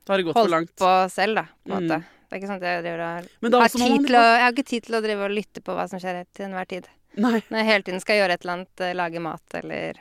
[0.06, 0.76] Da har det gått for holdt langt.
[0.78, 1.44] på selv, da.
[1.66, 1.88] på en Mm.
[1.90, 2.04] måte.
[2.32, 4.52] Det er ikke sånn at jeg driver og har tid man til å, Jeg har
[4.54, 6.88] ikke tid til å drive og lytte på hva som skjer til enhver tid.
[7.18, 7.42] Nei.
[7.52, 9.94] Når jeg hele tiden skal gjøre et eller annet, eh, lage mat eller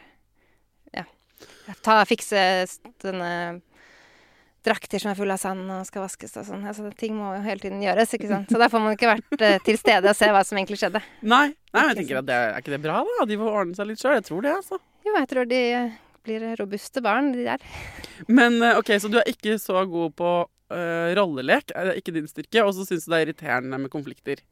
[0.95, 1.05] ja.
[1.83, 2.39] Ta, fikse
[3.03, 3.61] denne
[4.63, 6.65] drakter som er fulle av sand og skal vaskes og sånn.
[6.69, 8.51] Altså, ting må jo hele tiden gjøres, ikke sant.
[8.53, 11.01] Så der får man ikke vært uh, til stede og se hva som egentlig skjedde.
[11.23, 13.25] Nei, Nei men jeg tenker at det, Er ikke det bra, da?
[13.31, 14.19] De får ordne seg litt sjøl.
[14.21, 14.79] Jeg tror det, altså.
[15.07, 15.61] Jo, jeg tror de
[16.27, 17.63] blir robuste barn, de der.
[18.29, 21.73] Men eh, ok, så du er ikke så god på uh, rollelek.
[21.75, 22.65] Er det ikke din styrke?
[22.67, 24.43] Og så syns du det er irriterende med konflikter.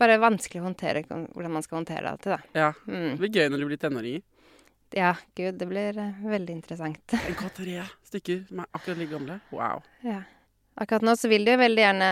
[0.00, 2.58] Bare vanskelig å håndtere hvordan man skal håndtere det alltid, da.
[2.58, 2.70] Ja.
[2.88, 3.08] Mm.
[3.12, 4.24] Det blir gøy når du blir tenåringer.
[4.92, 7.14] Ja, gud, det blir eh, veldig interessant.
[7.16, 9.38] En tre stykker som er akkurat like gamle.
[9.54, 9.84] Wow.
[10.04, 10.18] Ja.
[10.82, 12.10] Akkurat nå så vil de jo veldig gjerne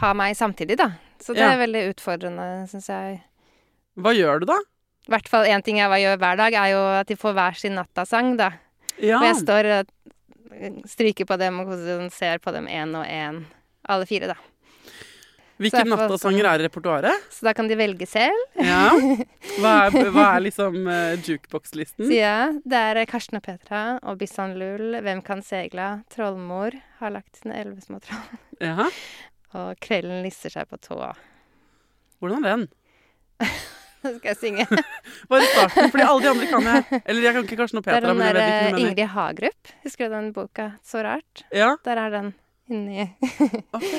[0.00, 0.90] ha meg samtidig, da.
[1.20, 1.52] Så det Ja.
[1.54, 3.22] er veldig utfordrende, syns jeg.
[4.00, 4.58] Hva gjør du da?
[5.10, 7.56] I hvert fall én ting jeg gjør hver dag, er jo at de får hver
[7.58, 8.52] sin nattasang, da.
[9.02, 9.16] Ja.
[9.18, 9.88] Og jeg står og
[10.86, 11.72] stryker på dem og
[12.14, 13.40] ser på dem én og én.
[13.90, 14.36] Alle fire, da.
[15.60, 17.24] Hvilke nattasanger er i repertoaret?
[17.34, 18.38] Så da kan de velge selv.
[18.56, 18.94] Ja.
[19.60, 22.06] Hva er, hva er liksom uh, jukebox-listen?
[22.14, 27.42] Ja, det er Karsten og Petra og Bissan Lull, Hvem kan segla, Trollmor har lagt
[27.42, 28.86] sine elleve små troll, Ja.
[29.58, 31.12] og Kvelden lister seg på tåa.
[32.22, 32.66] Hvordan er den?
[34.02, 34.66] Nå skal jeg synge.
[35.30, 37.00] Bare starten, fordi alle de andre kan jeg.
[37.04, 38.80] Eller jeg kan ikke Karsten og Det er Petra, den men der eh.
[38.80, 39.72] Ingrid Hagerup.
[39.84, 41.44] Husker du den boka Så rart?
[41.52, 42.30] Ja, Der er den
[42.70, 43.08] inni
[43.76, 43.90] ok.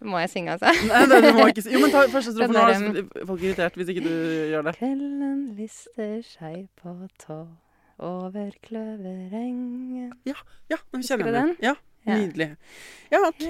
[0.00, 0.70] Må jeg synge, altså?
[0.88, 1.74] Nei, det, du må ikke synge.
[1.76, 2.60] Jo, men ta første strofe nå.
[3.20, 4.12] er Folk irritert hvis ikke du
[4.54, 4.72] gjør det.
[4.78, 7.40] Kvelden lister seg på tå
[8.00, 11.56] over kløverengen Ja, nå Husker kjenner jeg den.
[11.66, 11.74] Ja,
[12.08, 12.14] Ja.
[12.16, 12.46] Nydelig.
[13.12, 13.42] Ja, OK.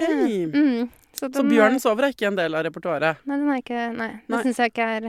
[0.51, 0.89] Mm.
[1.15, 3.21] Så, Så Bjørnen sover er ikke en del av repertoaret?
[3.23, 4.25] Nei, den er ikke Nei, Nei.
[4.27, 5.07] den syns jeg ikke er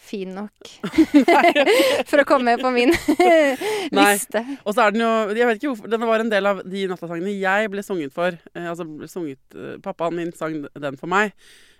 [0.00, 0.70] fin nok
[2.10, 2.92] for å komme på min
[4.00, 4.42] liste.
[4.64, 6.84] Og så er den jo Jeg vet ikke hvorfor Den var en del av de
[6.90, 8.36] nattasangene jeg ble sunget for.
[8.54, 11.34] Eh, altså ble sunget eh, Pappaen min sang den for meg.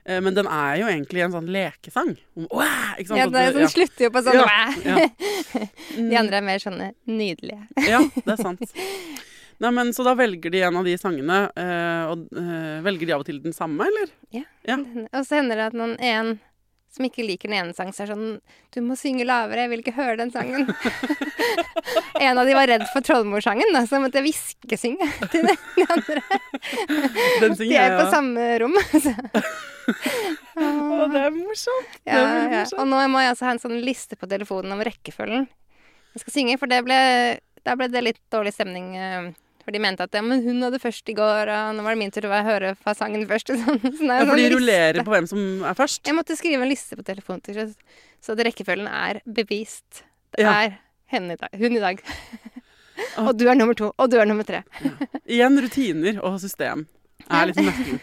[0.05, 2.15] Eh, men den er jo egentlig en sånn lekesang.
[2.39, 3.21] Om, «Åh!» ikke sant?
[3.21, 5.09] Ja, At det, du- den slutter jo på sånn Ja, ja.
[6.11, 7.67] De andre er mer sånne nydelige.
[7.89, 8.63] Ja, det er sant.
[9.61, 13.13] Nei, men Så da velger de en av de sangene, eh, og eh, velger de
[13.19, 14.13] av og til den samme, eller?
[14.33, 14.47] Ja.
[15.11, 16.39] Og så hender det at noen en
[16.91, 18.41] som ikke liker den ene sangen, så er sånn
[18.75, 20.67] Du må synge lavere, jeg vil ikke høre den sangen.
[22.27, 25.87] en av de var redd for Trollmorsangen, da, så jeg måtte hviskesynge til de de
[25.87, 26.25] andre.
[27.41, 28.75] Den synger, De er på samme rom.
[28.91, 29.15] Så.
[29.91, 31.95] Å, det er morsomt.
[32.05, 32.53] Det er morsomt.
[32.59, 32.65] ja.
[32.83, 35.49] Og nå må jeg altså ha en sånn liste på telefonen om rekkefølgen
[36.11, 36.97] jeg skal synge, for det ble,
[37.67, 38.97] da ble det litt dårlig stemning.
[38.99, 39.29] eh,
[39.71, 42.01] For de mente at ja, men hun hadde først i går, og nå var det
[42.01, 43.51] min tur å høre fasangen først.
[43.55, 43.79] og Sånn.
[44.01, 46.01] Så Ja, for de rullerer på hvem som er først.
[46.11, 47.77] Jeg måtte skrive en liste på telefonen til slutt,
[48.19, 50.01] så at rekkefølgen er bevist.
[50.35, 50.57] Det Ja.
[50.65, 50.75] er
[51.15, 52.03] henne i dag, hun i dag.
[53.23, 54.65] og du er nummer to, og du er nummer tre.
[55.31, 56.89] Igjen rutiner og system
[57.31, 58.03] er litt nøkkelen.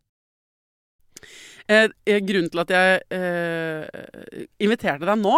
[1.67, 5.37] Eh, eh, grunnen til at jeg eh, inviterte deg nå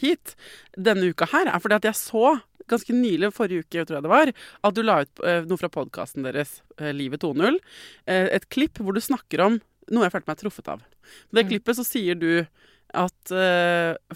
[0.00, 0.36] hit
[0.78, 2.38] denne uka her, er fordi at jeg så
[2.70, 4.32] ganske nylig, forrige uke tror jeg det var,
[4.66, 7.58] at du la ut eh, noe fra podkasten deres, eh, Livet 2.0.
[8.06, 9.58] Eh, et klipp hvor du snakker om
[9.90, 10.84] noe jeg følte meg truffet av.
[11.30, 12.44] På det klippet så sier du
[12.94, 13.30] at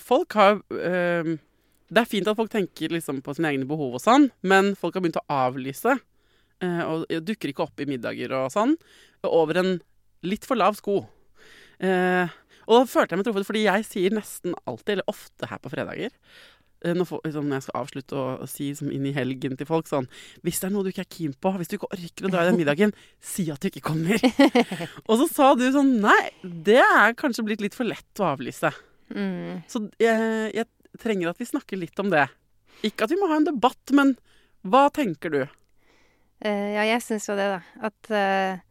[0.02, 4.28] folk har Det er fint at folk tenker liksom på sine egne behov og sånn,
[4.42, 5.94] men folk har begynt å avlyse.
[6.62, 8.76] og dukker ikke opp i middager og sånn.
[9.26, 9.72] Over en
[10.26, 11.02] litt for lav sko.
[11.84, 12.32] Eh,
[12.64, 15.72] og da følte jeg meg truffet, fordi jeg sier nesten alltid, eller ofte her på
[15.72, 19.68] fredager eh, når, liksom, når jeg skal avslutte å si som inn i helgen til
[19.68, 20.06] folk sånn
[20.46, 22.44] Hvis det er noe du ikke er keen på, hvis du ikke orker å dra
[22.44, 22.94] i den middagen,
[23.34, 24.22] si at du ikke kommer.
[25.08, 28.72] og så sa du sånn Nei, det er kanskje blitt litt for lett å avlyse.
[29.14, 29.64] Mm.
[29.68, 32.26] Så jeg, jeg trenger at vi snakker litt om det.
[32.86, 34.14] Ikke at vi må ha en debatt, men
[34.64, 35.42] hva tenker du?
[36.44, 37.60] Uh, ja, jeg syns jo det, da.
[37.88, 38.62] At eh,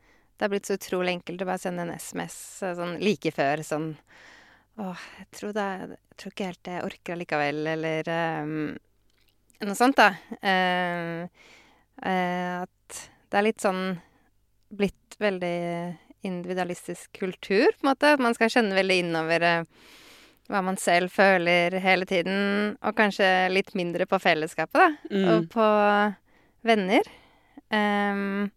[0.44, 3.62] det er blitt så utrolig enkelt å bare sende en SMS eh, sånn like før
[3.64, 3.94] sånn
[4.84, 8.08] Åh, jeg tror, det jeg tror ikke helt jeg orker allikevel, eller
[8.42, 8.56] um,
[9.62, 10.08] noe sånt, da.
[10.42, 11.28] Uh,
[12.02, 12.98] uh, at
[13.30, 13.84] det er litt sånn
[14.74, 15.54] blitt veldig
[16.26, 18.16] individualistisk kultur, på en måte.
[18.18, 19.94] At man skal kjenne veldig innover uh,
[20.50, 25.14] hva man selv føler hele tiden, og kanskje litt mindre på fellesskapet, da.
[25.14, 25.30] Mm.
[25.36, 25.70] Og på
[26.66, 27.14] venner.
[27.70, 28.50] Ehm,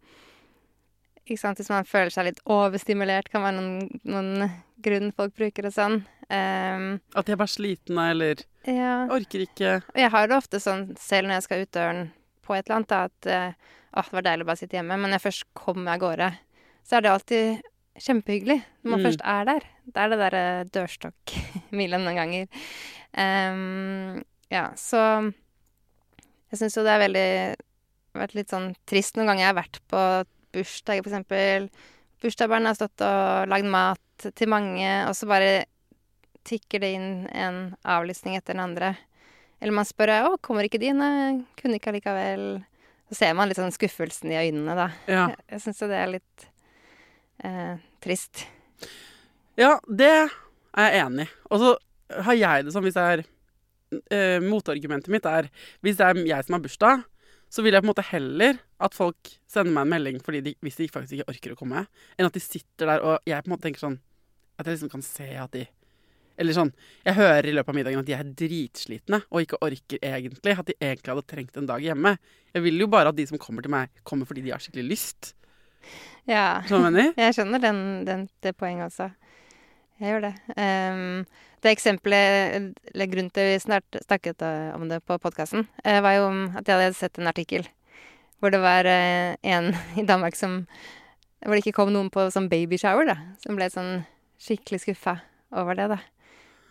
[1.27, 4.51] ikke sant, Hvis man føler seg litt overstimulert, kan være noen, noen
[4.85, 5.97] grunn folk bruker og sånn.
[6.31, 9.07] Um, At jeg bare sliten eller ja.
[9.15, 12.01] orker ikke jeg har det ofte sånn, selv når jeg skal ut døren
[12.47, 13.55] på et eller annet, da, at eh,
[13.95, 14.97] åh, det var deilig å bare sitte hjemme.
[14.99, 16.29] Men når jeg først kommer av gårde,
[16.87, 17.63] så er det alltid
[18.07, 19.07] kjempehyggelig når man Mm.
[19.07, 19.67] først er der.
[19.87, 20.45] Det er det derre
[20.77, 22.47] dørstokkmilen noen ganger.
[23.17, 25.01] Um, ja, så
[26.53, 27.29] jeg syns jo det er veldig
[28.17, 29.43] vært litt sånn trist noen ganger.
[29.47, 30.03] Jeg har vært på
[30.55, 31.69] bursdager, eksempel.
[32.23, 35.67] Bursdagsbarn har stått og lagd mat til mange, og så bare
[36.47, 38.95] tikker det inn en avlysning etter den andre.
[39.61, 40.93] Eller man spør å, kommer ikke de?
[40.97, 42.47] Nei, kunne ikke allikevel.
[43.11, 44.91] Så ser man litt sånn skuffelsen i øynene, da.
[45.09, 45.25] Ja.
[45.33, 46.47] Jeg, jeg syns jo det er litt
[47.47, 48.45] eh, trist.
[49.57, 51.33] Ja, det er jeg enig i.
[51.51, 51.73] Og så
[52.27, 53.23] har jeg det sånn hvis jeg er
[54.13, 55.49] eh, Motargumentet mitt er
[55.85, 57.05] hvis det er jeg som har bursdag,
[57.51, 60.53] så vil jeg på en måte heller at folk sender meg en melding fordi de,
[60.65, 61.87] hvis de faktisk ikke orker å komme,
[62.17, 63.99] enn at de sitter der og jeg på en måte tenker sånn
[64.57, 65.65] At jeg liksom kan se at de
[66.37, 66.73] Eller sånn
[67.07, 70.53] Jeg hører i løpet av middagen at de er dritslitne og ikke orker egentlig.
[70.53, 72.17] At de egentlig hadde trengt en dag hjemme.
[72.53, 74.85] Jeg vil jo bare at de som kommer til meg, kommer fordi de har skikkelig
[74.91, 75.33] lyst.
[76.29, 76.61] Ja.
[76.69, 79.09] Skjønner jeg skjønner den, den, det poenget også.
[79.97, 80.35] Jeg gjør det.
[80.61, 81.25] Um,
[81.65, 86.27] det eksempelet, eller grunnen til vi snart snakket eh, om det på podkasten, var jo
[86.61, 87.65] at jeg hadde sett en artikkel
[88.41, 90.67] hvor det var eh, en i Danmark som
[91.45, 93.17] Hvor det ikke kom noen på sånn babyshower, da.
[93.45, 94.05] Som ble sånn
[94.41, 95.19] skikkelig skuffa
[95.57, 95.99] over det, da.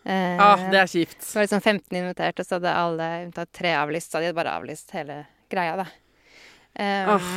[0.05, 1.19] Eh, Ah, det er kjipt.
[1.21, 4.11] det var liksom 15 invitert, og så hadde alle unntatt tre avlyst.
[4.11, 5.85] Så hadde de bare avlyst hele greia, da.
[6.75, 7.29] Um, Ah.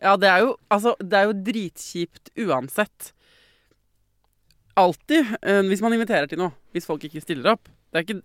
[0.00, 3.10] Ja, det er jo, altså, det er jo dritkjipt uansett.
[4.80, 5.26] Alltid.
[5.42, 6.54] eh, hvis man inviterer til noe.
[6.72, 7.68] Hvis folk ikke stiller opp.
[7.92, 8.22] Det er ikke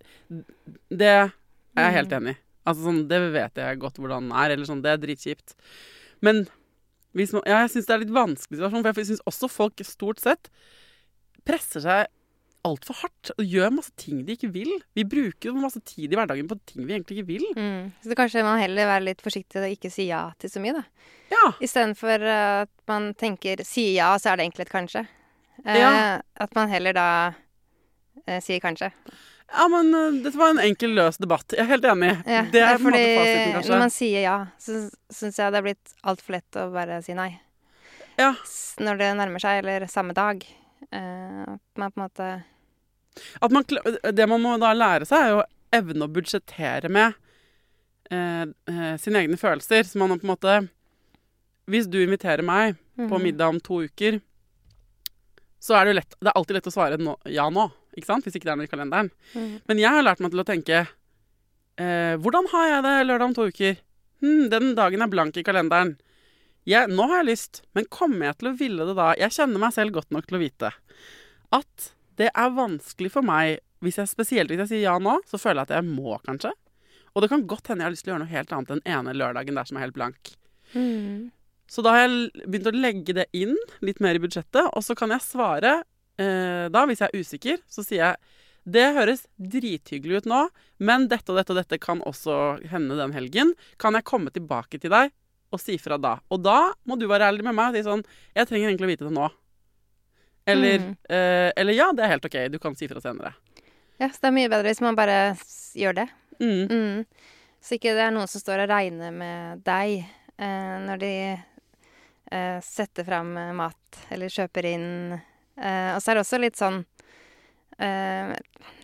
[0.90, 1.32] Det er
[1.76, 2.18] jeg helt Mm.
[2.22, 2.38] enig i.
[2.66, 4.56] Altså, sånn, det vet jeg godt hvordan det er.
[4.56, 5.56] Eller sånn, det er dritkjipt.
[6.26, 6.46] Men
[7.16, 10.20] man, ja, jeg syns det er litt vanskelig situasjon, for jeg syns også folk stort
[10.24, 10.50] sett
[11.46, 12.08] presser seg
[12.66, 14.72] altfor hardt og gjør masse ting de ikke vil.
[14.98, 17.46] Vi bruker masse tid i hverdagen på ting vi egentlig ikke vil.
[17.54, 17.92] Mm.
[18.02, 21.12] Så kanskje man heller være litt forsiktig og ikke si ja til så mye, da.
[21.30, 21.44] Ja.
[21.64, 25.06] Istedenfor at man tenker si ja, så er det et kanskje.
[25.64, 26.22] Eh, Ja.
[26.42, 27.08] At man heller da
[28.26, 28.90] eh, sier kanskje.
[29.54, 31.54] Ja, men uh, dette var en enkel, løs debatt.
[31.54, 32.12] Jeg er helt enig.
[32.26, 33.72] Ja, det er fordi fasiten, kanskje.
[33.76, 34.80] når man sier ja, så
[35.14, 37.30] syns jeg det er blitt altfor lett å bare si nei.
[38.18, 38.32] Ja.
[38.82, 40.42] Når det nærmer seg, eller samme dag.
[40.92, 42.30] Eh, at man på en måte
[43.42, 43.64] At man,
[44.16, 47.14] det man må da lære seg, er jo å evne å budsjettere med
[48.12, 49.84] eh, eh, sine egne følelser.
[49.88, 50.58] Så man på en måte
[51.72, 53.24] Hvis du inviterer meg på Mhm.
[53.24, 54.22] middag om to uker,
[55.60, 58.10] så er det jo lett Det er alltid lett å svare no, ja nå, ikke
[58.10, 58.28] sant?
[58.28, 59.12] Hvis ikke det er noe i kalenderen.
[59.34, 59.52] Mm.
[59.72, 63.36] Men jeg har lært meg til å tenke eh, Hvordan har jeg det lørdag om
[63.38, 63.78] to uker?
[64.24, 65.96] Hm, den dagen er blank i kalenderen.
[66.66, 69.12] Jeg, nå har jeg lyst, men kommer jeg til å ville det da?
[69.20, 70.72] Jeg kjenner meg selv godt nok til å vite
[71.54, 75.38] at det er vanskelig for meg hvis jeg, Spesielt hvis jeg sier ja nå, så
[75.38, 76.50] føler jeg at jeg må, kanskje.
[77.14, 78.86] Og det kan godt hende jeg har lyst til å gjøre noe helt annet den
[78.96, 80.32] ene lørdagen der som er helt blank.
[80.74, 81.30] Mm.
[81.70, 83.54] Så da har jeg begynt å legge det inn
[83.86, 85.76] litt mer i budsjettet, og så kan jeg svare
[86.22, 88.18] eh, da, hvis jeg er usikker, så sier jeg
[88.66, 90.40] det høres drithyggelig ut nå,
[90.82, 93.52] men dette og dette og dette kan også hende den helgen.
[93.78, 95.12] Kan jeg komme tilbake til deg
[95.54, 96.16] og si fra da?
[96.34, 98.02] Og da må du være ærlig med meg og si sånn
[98.34, 99.28] Jeg trenger egentlig å vite det nå.
[100.48, 100.98] Eller, Mm.
[101.10, 103.34] eh, eller ja, det er helt OK, du kan si fra senere.
[104.00, 105.38] Ja, så det er mye bedre hvis man bare
[105.78, 106.08] gjør det.
[106.40, 106.68] Mm.
[106.70, 107.06] Mm.
[107.62, 110.04] Så ikke det er noen som står og regner med deg
[110.38, 111.14] eh, når de
[112.34, 115.22] eh, setter fram mat eller kjøper inn.
[115.56, 116.82] Eh, og så er det også litt sånn
[117.80, 118.34] eh,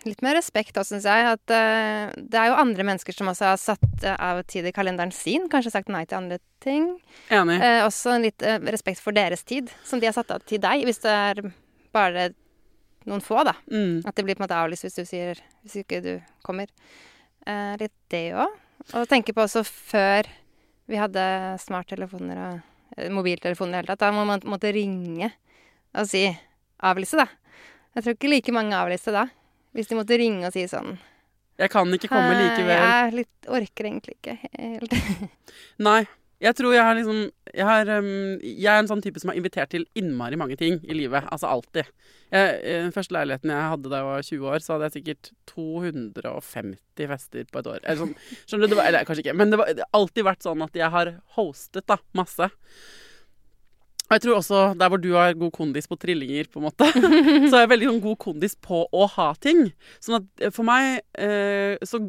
[0.07, 1.25] Litt mer respekt òg, syns jeg.
[1.35, 5.13] At eh, det er jo andre mennesker som også har satt av tid i kalenderen
[5.13, 5.49] sin.
[5.51, 6.87] Kanskje sagt nei til andre ting.
[7.29, 7.59] Enig.
[7.61, 10.87] Eh, også litt respekt for deres tid, som de har satt av til deg.
[10.87, 11.43] Hvis det er
[11.93, 12.31] bare
[13.09, 13.55] noen få, da.
[13.71, 14.01] Mm.
[14.05, 16.11] At det blir på en måte avlyst hvis du sier Hvis ikke du
[16.45, 16.69] kommer.
[17.45, 18.59] Eh, litt det òg.
[18.97, 20.29] Og tenke på også før
[20.89, 21.23] vi hadde
[21.61, 24.03] smarttelefoner og mobiltelefoner i det hele tatt.
[24.03, 25.29] Da må man måtte ringe
[25.91, 26.25] og si
[26.81, 27.27] avlyse, da.
[27.95, 29.27] Jeg tror ikke like mange avlyste da.
[29.75, 30.97] Hvis de måtte ringe og si sånn
[31.59, 32.81] Jeg kan ikke komme «Eh, likevel.
[32.81, 34.97] Jeg litt, orker egentlig ikke helt.
[35.89, 36.01] Nei.
[36.41, 37.19] Jeg tror jeg har liksom
[37.51, 40.79] jeg, har, um, jeg er en sånn type som har invitert til innmari mange ting
[40.81, 41.27] i livet.
[41.29, 41.91] Altså alltid.
[42.33, 45.29] Jeg, den første leiligheten jeg hadde da jeg var 20 år, så hadde jeg sikkert
[45.51, 47.83] 250 fester på et år.
[47.83, 48.15] Eller sånn,
[48.47, 48.73] skjønner du?
[48.73, 49.37] Det var, eller kanskje ikke.
[49.37, 52.49] Men det har alltid vært sånn at jeg har hostet da, masse.
[54.11, 56.83] Og jeg tror også der hvor du har god kondis på trillinger, på en måte,
[57.47, 59.69] så har jeg veldig sånn god kondis på å ha ting.
[60.03, 62.01] Sånn at eh, for meg eh, så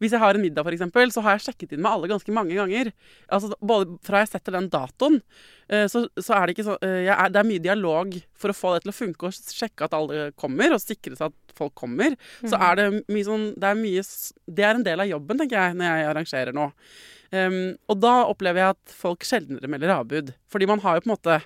[0.00, 2.56] Hvis jeg har en middag, eksempel, så har jeg sjekket inn med alle ganske mange
[2.56, 2.88] ganger.
[3.28, 5.20] Altså både fra jeg setter den datoen,
[5.68, 8.72] eh, så, så er det ikke sånn jeg Det er mye dialog for å få
[8.72, 12.16] det til å funke og sjekke at alle kommer, og sikre seg at folk kommer.
[12.40, 14.08] Så er det mye sånn Det er mye
[14.48, 16.72] Det er en del av jobben, tenker jeg, når jeg arrangerer noe.
[17.30, 20.32] Um, og da opplever jeg at folk sjeldnere melder avbud.
[20.50, 21.36] Fordi man har jo på en måte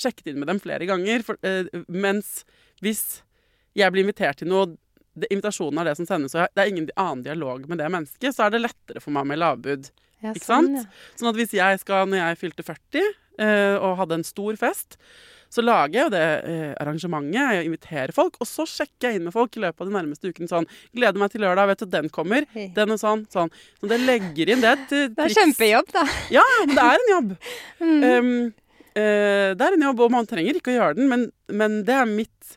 [0.00, 1.24] sjekket inn med dem flere ganger.
[1.26, 2.42] For, uh, mens
[2.82, 3.22] hvis
[3.78, 4.70] jeg blir invitert til noe,
[5.18, 8.32] det, invitasjonen er det som sendes, og det er ingen annen dialog med det mennesket,
[8.36, 9.90] så er det lettere for meg å melde avbud.
[10.22, 10.78] Ja, Ikke sant?
[10.78, 10.86] ja.
[11.18, 14.96] Sånn at hvis jeg skal, når jeg fylte 40 uh, og hadde en stor fest,
[15.52, 19.26] så lager jeg jo det eh, arrangementet, jeg inviterer folk, og så sjekker jeg inn
[19.28, 21.86] med folk i løpet av de nærmeste ukene sånn Gleder meg til lørdag, vet du,
[21.92, 22.46] den kommer.
[22.76, 23.26] Den og sånn.
[23.32, 23.52] sånn.
[23.80, 24.72] Så det legger inn det.
[24.88, 26.06] Til, eh, Det er kjempejobb, da.
[26.32, 27.36] Ja, men det er en jobb.
[27.82, 28.02] Mm.
[28.06, 28.28] Um,
[28.94, 31.96] uh, det er en jobb, og man trenger ikke å gjøre den, men, men det
[31.96, 32.52] er mitt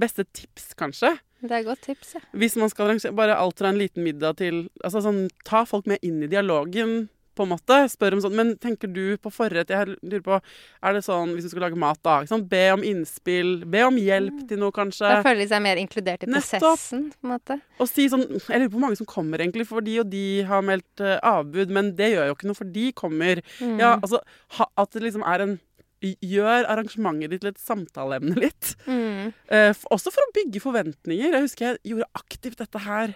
[0.00, 1.12] beste tips, kanskje.
[1.40, 2.22] Det er et godt tips, ja.
[2.36, 5.88] Hvis man skal arrangere bare alt fra en liten middag til altså sånn, Ta folk
[5.90, 7.10] med inn i dialogen
[7.40, 7.78] på en måte.
[7.92, 9.72] Spør om sånn, Men tenker du på forrett?
[9.72, 10.40] Jeg lurer på,
[10.82, 12.20] Er det sånn hvis du skal lage mat, da?
[12.28, 12.44] Sånn.
[12.50, 13.64] Be om innspill.
[13.70, 15.08] Be om hjelp til noe, kanskje.
[15.08, 16.60] Da føler de seg mer inkludert i Nettopp.
[16.60, 17.58] prosessen, på en måte.
[17.80, 20.26] Og si sånn Jeg lurer på hvor mange som kommer, egentlig, for de og de
[20.48, 23.42] har meldt uh, avbud, men det gjør jo ikke noe, for de kommer.
[23.60, 23.76] Mm.
[23.80, 24.22] Ja, altså
[24.58, 25.58] ha, At det liksom er en
[26.00, 28.70] Gjør arrangementet ditt til et samtaleemne litt.
[28.86, 29.34] Mm.
[29.52, 31.34] Uh, for, også for å bygge forventninger.
[31.34, 33.12] Jeg husker jeg gjorde aktivt dette her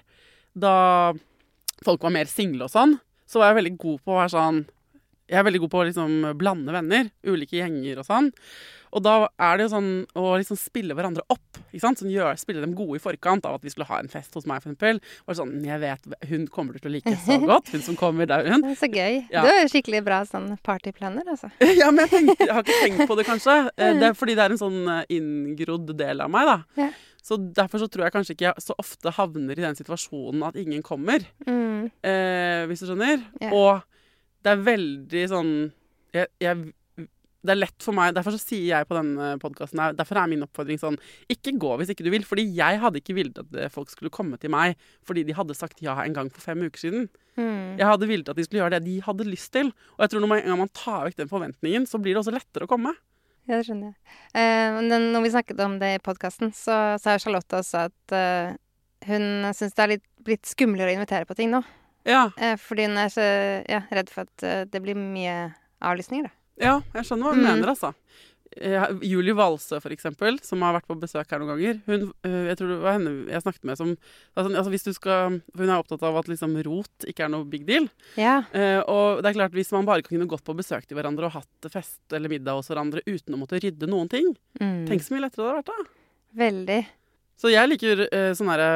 [0.53, 0.75] da
[1.85, 2.99] folk var mer single og sånn.
[3.35, 4.63] Så var jeg veldig god på å være sånn
[5.25, 7.07] Jeg er veldig god på å liksom blande venner.
[7.27, 8.27] Ulike gjenger og sånn.
[8.95, 9.87] Og da er det jo sånn
[10.21, 11.57] å liksom spille hverandre opp.
[11.73, 11.99] Ikke sant?
[11.99, 14.45] Sånn gjør, spille dem gode i forkant av at vi skulle ha en fest hos
[14.47, 15.01] meg, for eksempel.
[15.27, 17.73] Og sånn, jeg vet hun kommer til å like så godt.
[17.75, 18.63] Hun som kommer, det er hun.
[18.69, 19.17] Det så gøy.
[19.33, 19.43] Ja.
[19.43, 21.51] Du er jo skikkelig bra sånn partyplaner, altså.
[21.81, 23.57] Ja, men jeg, tenker, jeg har ikke tenkt på det, kanskje.
[23.75, 26.85] Eh, Det er fordi det er en sånn eh, inngrodd del av meg, da.
[26.85, 26.93] Ja.
[27.25, 30.59] Så derfor så tror jeg kanskje ikke jeg så ofte havner i den situasjonen at
[30.61, 31.25] ingen kommer.
[31.49, 31.89] Mm.
[32.05, 33.23] Eh, hvis du skjønner.
[33.41, 33.55] Yeah.
[33.57, 35.53] Og det er veldig sånn
[36.13, 36.67] jeg, jeg,
[37.41, 40.45] Det er lett for meg Derfor så sier jeg på denne podkasten Derfor er min
[40.45, 40.99] oppfordring sånn
[41.33, 42.27] Ikke gå hvis ikke du vil.
[42.29, 44.77] Fordi jeg hadde ikke villet at eh, folk skulle komme til meg
[45.09, 47.09] fordi de hadde sagt ja en gang for fem uker siden.
[47.41, 47.81] Mm.
[47.81, 49.73] Jeg hadde villet at de skulle gjøre det de hadde lyst til.
[49.97, 52.37] Og jeg tror når man, når man tar vekk den forventningen, så blir det også
[52.37, 52.95] lettere å komme.
[53.47, 53.97] Ja, det skjønner jeg.
[54.41, 58.55] Eh, men når vi snakket om det i podkasten, så sa Charlotte også at eh,
[59.09, 61.61] hun syns det er litt, blitt skumlere å invitere på ting nå.
[62.09, 63.25] Ja, Eh, fordi hun er så
[63.69, 65.53] ja, redd for at eh, det blir mye
[65.85, 66.33] avlysninger, da.
[66.61, 67.49] ja jeg skjønner hva hun Mm.
[67.51, 67.93] mener, altså.
[68.61, 71.81] Eh, Julie Walsø, for eksempel, som har vært på besøk her noen ganger.
[71.89, 73.89] Hun, eh, jeg tror det var henne jeg snakket med som
[74.37, 77.45] altså, altså hvis du skal, Hun er opptatt av at liksom rot ikke er noe
[77.51, 77.89] big deal.
[78.17, 78.45] Ja.
[78.55, 81.33] Eh, og det er klart, hvis man bare kunne gått på besøk til hverandre og
[81.41, 84.87] hatt fest eller middag hos hverandre uten å måtte rydde noen ting, Mm.
[84.87, 85.91] tenk så mye lettere det hadde vært da.
[86.39, 86.87] Veldig.
[87.37, 88.69] Så jeg liker eh, sånn herre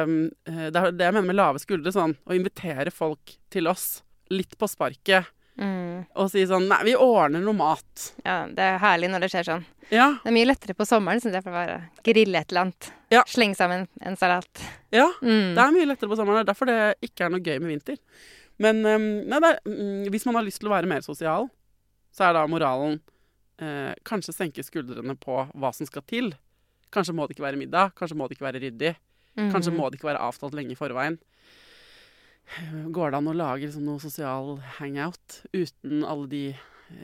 [0.45, 1.93] eh, Det er det jeg mener med lave skuldre.
[1.95, 5.25] Sånn å invitere folk til oss litt på sparket.
[5.59, 6.05] Mm.
[6.15, 8.05] Og si sånn Nei, vi ordner noe mat.
[8.23, 9.65] Ja, det er herlig når det skjer sånn.
[9.91, 10.05] Ja.
[10.23, 12.89] Det er mye lettere på sommeren, syns jeg, for å bare grille et eller annet.
[13.11, 13.23] Ja.
[13.27, 14.61] Slenge sammen en salat.
[14.95, 15.07] ja.
[15.21, 15.55] Mm.
[15.57, 16.39] Det er mye lettere på sommeren.
[16.39, 17.97] Det er derfor det ikke er noe gøy med vinter.
[18.59, 18.97] Men eh,
[19.31, 21.49] nei, er, mm, hvis man har lyst til å være mer sosial,
[22.15, 22.99] så er da moralen
[23.59, 26.31] eh, kanskje senke skuldrene på hva som skal til.
[26.93, 27.91] Kanskje må det ikke være middag.
[27.99, 28.95] Kanskje må det ikke være ryddig.
[29.39, 29.77] Kanskje Mm.
[29.79, 31.15] må det ikke være avtalt lenge i forveien.
[32.89, 36.43] Går det an å lage liksom noe sosial hangout uten alle de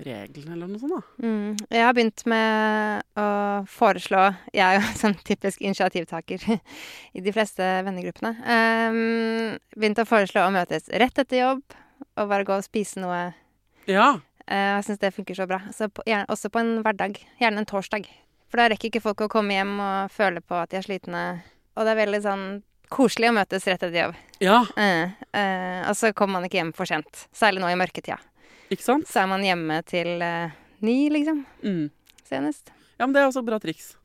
[0.06, 0.96] reglene, eller noe sånt?
[0.96, 1.28] da?
[1.28, 1.56] Mm.
[1.70, 3.28] Jeg har begynt med å
[3.70, 4.24] foreslå
[4.56, 8.34] Jeg er jo sånn typisk initiativtaker i de fleste vennegruppene.
[8.42, 11.64] Um, begynt å foreslå å møtes rett etter jobb
[12.16, 13.22] og bare gå og spise noe.
[13.90, 14.16] Ja.
[14.50, 15.62] Uh, jeg syns det funker så bra.
[15.76, 17.20] Så på, gjerne, også på en hverdag.
[17.42, 18.08] Gjerne en torsdag.
[18.50, 21.26] For da rekker ikke folk å komme hjem og føle på at de er slitne.
[21.76, 22.46] Og det er veldig sånn
[22.90, 24.16] koselig å møtes rett etter jobb.
[24.44, 27.28] ja, Eh, eh, og så kommer man ikke hjem for sent.
[27.34, 28.18] Særlig nå i mørketida.
[28.70, 29.08] ikke sant?
[29.08, 30.50] Så er man hjemme til eh,
[30.82, 31.46] ni, liksom.
[31.64, 31.90] Mm.
[32.28, 32.72] Senest.
[32.98, 33.96] Ja, men det er også bra triks.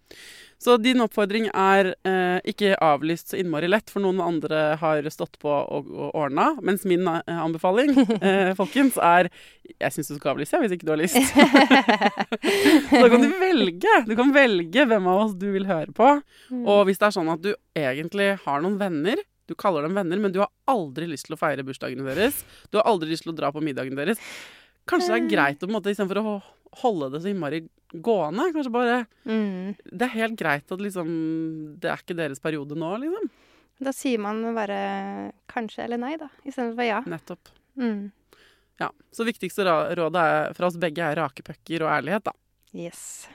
[0.61, 5.39] Så din oppfordring er eh, ikke avlyst så innmari lett, for noen andre har stått
[5.41, 6.51] på og, og ordna.
[6.61, 9.31] Mens min eh, anbefaling, eh, folkens, er
[9.71, 11.17] Jeg syns du skal avlyse, jeg, hvis ikke du har lyst.
[12.91, 13.97] så da kan du velge.
[14.05, 16.13] Du kan velge hvem av oss du vil høre på.
[16.61, 20.21] Og hvis det er sånn at du egentlig har noen venner, du kaller dem venner,
[20.21, 23.33] men du har aldri lyst til å feire bursdagene deres, du har aldri lyst til
[23.33, 24.21] å dra på middagen deres,
[24.91, 26.41] kanskje det er greit å på en måte, istedenfor å
[26.79, 29.75] holde det så innmari gående, kanskje bare Mm.
[29.85, 31.09] Det er helt greit at liksom
[31.81, 33.31] Det er ikke deres periode nå, liksom.
[33.81, 37.01] Da sier man bare kanskje eller nei, da, istedenfor ja.
[37.09, 37.49] Nettopp.
[37.81, 38.11] Mm.
[38.81, 38.91] Ja.
[39.13, 42.35] Så viktigste rådet er, fra oss begge er rake pucker og ærlighet, da.
[42.77, 43.29] Yes.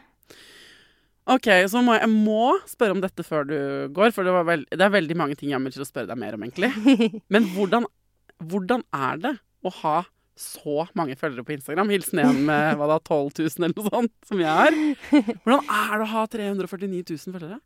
[1.26, 3.58] OK, så må jeg, jeg må spørre om dette før du
[3.94, 5.90] går, for det, var vel, det er veldig mange ting jeg har lyst til å
[5.90, 6.70] spørre deg mer om, egentlig.
[7.34, 7.88] Men hvordan,
[8.46, 9.34] hvordan er det
[9.66, 9.96] å ha
[10.36, 11.90] så mange følgere på Instagram?
[11.94, 14.76] Hilsen en med hva da, 12 000 eller noe sånt, som jeg er.
[15.46, 17.60] Hvordan er det å ha 349 000 følgere?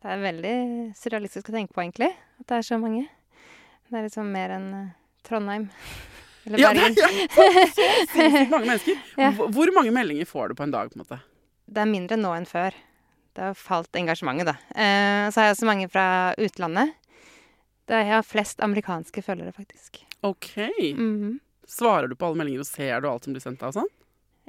[0.00, 0.54] Det er veldig
[0.96, 2.10] surrealistisk å tenke på, egentlig.
[2.40, 3.06] At det er så mange.
[3.90, 4.92] Det er liksom mer enn eh,
[5.26, 5.66] Trondheim.
[6.46, 9.02] Eller Ja, det er ja, så sinnssykt mange mennesker.
[9.20, 9.32] Ja.
[9.36, 10.88] Hvor- mange meldinger får du på en dag?
[10.92, 11.18] på en måte?
[11.70, 12.76] Det er mindre nå enn før.
[13.36, 14.56] Det har falt engasjementet, da.
[14.72, 16.06] Eh, så har jeg også mange fra
[16.40, 16.96] utlandet.
[17.86, 20.00] Det er, jeg har flest amerikanske følgere, faktisk.
[20.26, 20.50] OK.
[20.96, 21.38] Mhm.
[21.70, 23.70] Svarer du på alle meldinger og ser du alt som blir sendt deg?
[23.70, 23.90] og sånn?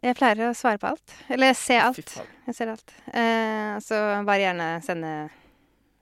[0.01, 1.13] Jeg pleier å svare på alt.
[1.29, 2.15] Eller se alt.
[2.47, 2.93] Jeg ser alt.
[3.13, 5.11] Eh, så bare gjerne sende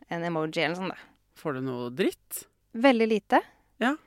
[0.07, 1.33] en emoji eller noe sånt, da.
[1.41, 2.45] Får du noe dritt?
[2.71, 3.41] Veldig lite.
[3.83, 3.97] Ja.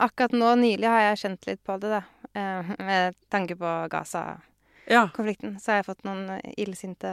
[0.00, 2.00] Akkurat nå nylig har jeg kjent litt på det, da.
[2.32, 5.58] Eh, med tanke på Gaza-konflikten.
[5.58, 5.60] Ja.
[5.60, 7.12] Så har jeg fått noen illsinte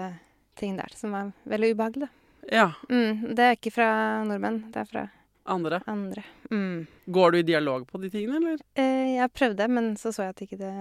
[0.60, 2.12] ting der som var veldig ubehagelig, da.
[2.56, 2.68] ja.
[2.88, 3.90] Mm, det er ikke fra
[4.28, 4.64] nordmenn.
[4.72, 5.06] Det er fra
[5.50, 5.82] Andre.
[5.90, 6.24] andre.
[6.52, 6.88] Mm.
[7.06, 8.62] Går du i dialog på de tingene, eller?
[8.80, 10.74] Eh, jeg prøvde, men så så jeg at ikke det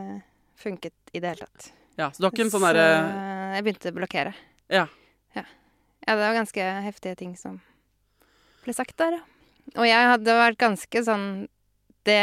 [0.59, 1.71] funket i det hele tatt.
[1.99, 2.87] Ja, så du har ikke en sånn Så
[3.57, 4.35] jeg begynte å blokkere.
[4.71, 4.85] Ja.
[5.35, 5.45] ja.
[6.05, 7.61] Ja, det var ganske heftige ting som
[8.65, 9.25] ble sagt der, ja.
[9.77, 11.25] Og jeg hadde vært ganske sånn
[12.09, 12.21] Det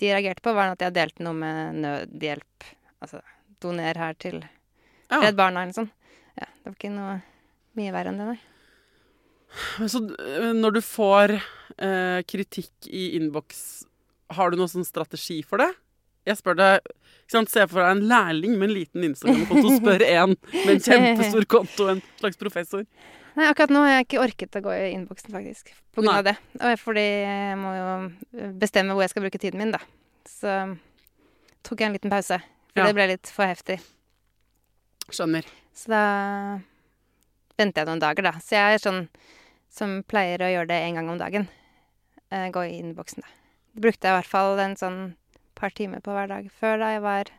[0.00, 2.68] de reagerte på, var at jeg delte noe med nødhjelp.
[3.04, 3.20] Altså
[3.60, 4.40] doner her til.
[5.12, 5.90] Redd Barna eller sånn.
[6.38, 7.18] Ja, det var ikke noe
[7.76, 8.38] mye verre enn det, nei.
[9.90, 13.84] Så eh, når du får eh, kritikk i innboks,
[14.36, 15.70] har du noen sånn strategi for det?
[16.28, 16.90] Jeg spør deg
[17.30, 21.86] Se for deg en lærling med en liten Instagram-konto spør en med en kjempestor konto,
[21.92, 22.82] en slags professor.
[23.38, 25.70] Nei, akkurat nå har jeg ikke orket å gå i innboksen, faktisk.
[25.94, 26.16] På grunn Nei.
[26.18, 26.34] av det.
[26.58, 29.78] Og fordi jeg må jo bestemme hvor jeg skal bruke tiden min, da.
[30.26, 30.56] Så
[31.66, 32.40] tok jeg en liten pause.
[32.74, 32.88] For Ja.
[32.90, 33.78] det ble litt for heftig.
[35.14, 35.46] Skjønner.
[35.78, 36.02] Så da
[37.60, 38.34] venter jeg noen dager, da.
[38.42, 39.04] Så jeg er sånn
[39.70, 41.48] som pleier å gjøre det en gang om dagen.
[42.30, 43.28] Eh, gå i innboksen, da.
[43.74, 45.00] Det brukte jeg i hvert fall en sånn
[45.58, 47.30] par timer på hver dag før da jeg var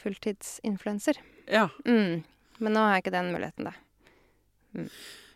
[0.00, 1.18] fulltidsinfluenser.
[1.50, 1.68] Ja.
[1.86, 2.22] Mm.
[2.60, 3.74] Men nå har jeg ikke den muligheten, da.
[4.76, 4.86] Mm.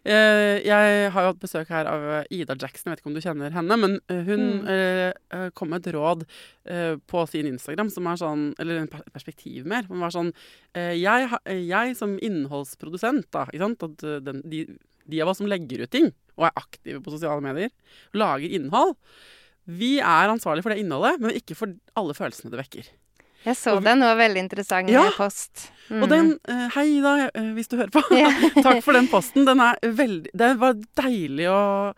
[0.04, 3.22] jeg har jo hatt besøk her av eh, Ida Jackson, jeg vet ikke om du
[3.24, 3.78] kjenner henne.
[3.80, 4.68] Men eh, hun Mm.
[4.68, 6.26] eh, eh, kom med et råd
[6.68, 9.86] eh, på sin Instagram som er sånn Eller en perspektiv mer.
[9.88, 10.32] Som var sånn
[10.76, 13.82] eh, jeg, eh, jeg som innholdsprodusent, da, ikke sant?
[13.88, 14.66] At eh, den, de,
[15.08, 17.70] de av oss som legger ut ting, og er aktive på sosiale medier,
[18.14, 18.96] lager innhold
[19.66, 22.88] Vi er ansvarlige for det innholdet, men ikke for alle følelsene det vekker.
[23.46, 25.10] Jeg så vi- den, det var veldig interessant Ja.
[25.16, 25.70] post.
[25.90, 28.02] Og den eh, Hei, da, eh, hvis du hører på.
[28.12, 28.32] Yeah.
[28.66, 29.44] Takk for den posten.
[29.46, 31.94] Den er veldig Det var deilig å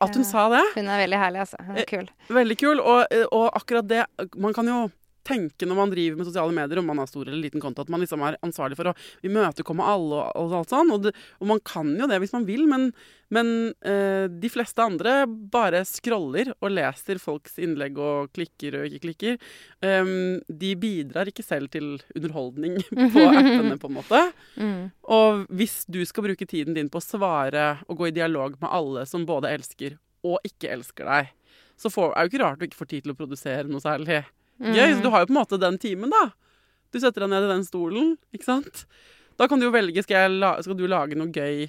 [0.00, 0.28] At hun Ja.
[0.30, 0.62] sa det.
[0.76, 1.56] Hun er veldig herlig, altså.
[1.66, 2.08] Hun Eh, er kul.
[2.28, 2.80] Veldig kul.
[2.80, 4.90] Og, eh, og akkurat det Man kan jo
[5.28, 7.92] tenke når man driver med sosiale medier, om man har stor eller liten konto, at
[7.92, 10.92] man liksom er ansvarlig for å imøtekomme alle og, og alt sånn.
[10.94, 12.88] Og, det, og man kan jo det hvis man vil, men,
[13.34, 13.52] men
[13.86, 19.38] eh, de fleste andre bare scroller og leser folks innlegg og klikker og ikke klikker.
[19.84, 22.78] Um, de bidrar ikke selv til underholdning
[23.14, 24.22] på appene, på en måte.
[24.56, 24.90] Mm.
[25.14, 28.70] Og hvis du skal bruke tiden din på å svare og gå i dialog med
[28.72, 31.34] alle som både elsker og ikke elsker deg,
[31.78, 33.82] så får, er det jo ikke rart du ikke får tid til å produsere noe
[33.82, 34.08] særlig
[34.58, 34.94] gøy.
[34.96, 36.30] Så du har jo på en måte den timen, da.
[36.92, 38.86] Du setter deg ned i den stolen, ikke sant.
[39.38, 41.68] Da kan du jo velge skal, skal du lage noe gøy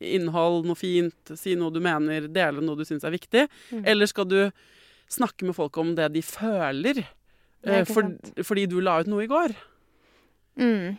[0.00, 3.46] innhold, noe fint, si noe du mener, dele noe du syns er viktig.
[3.72, 3.82] Mm.
[3.92, 4.38] Eller skal du
[5.10, 7.04] snakke med folk om det de føler,
[7.60, 8.06] Ja, eh, for,
[8.46, 9.52] fordi du la ut noe i går?
[10.60, 10.96] Mm.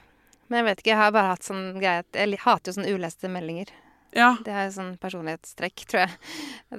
[0.52, 3.32] Men jeg vet ikke, jeg har bare hatt sånn greie Jeg hater jo sånne uleste
[3.32, 3.72] meldinger.
[4.16, 4.34] Ja.
[4.44, 6.16] Det er sånn personlighetstrekk, tror jeg.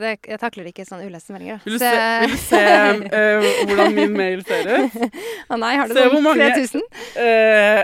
[0.03, 1.63] Det, jeg takler ikke sånne uleste meldinger.
[1.65, 2.61] Vil du se, vil du se
[3.07, 4.99] uh, hvordan min mail ser ut?
[5.53, 6.85] Å nei, har du Se sånn 3000?
[7.17, 7.81] Uh,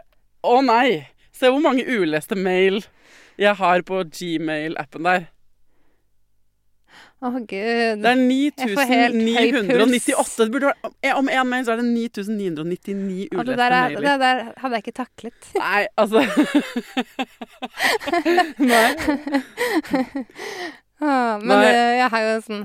[0.52, 0.88] Å nei!
[1.38, 2.82] Se hvor mange uleste mail
[3.38, 5.28] jeg har på Gmail-appen der.
[7.18, 7.48] Å gud.
[7.50, 10.44] Det er Jeg får helt høy 9998.
[10.44, 14.04] Det burde være, om én mail så er det 9999 Å, uleste det, er, mailer.
[14.04, 15.48] det der hadde jeg ikke taklet.
[15.58, 16.22] Nei, altså
[18.62, 18.88] Nei.
[20.98, 21.66] Ah, men Nei.
[21.70, 22.62] Uh, jeg har jo sånn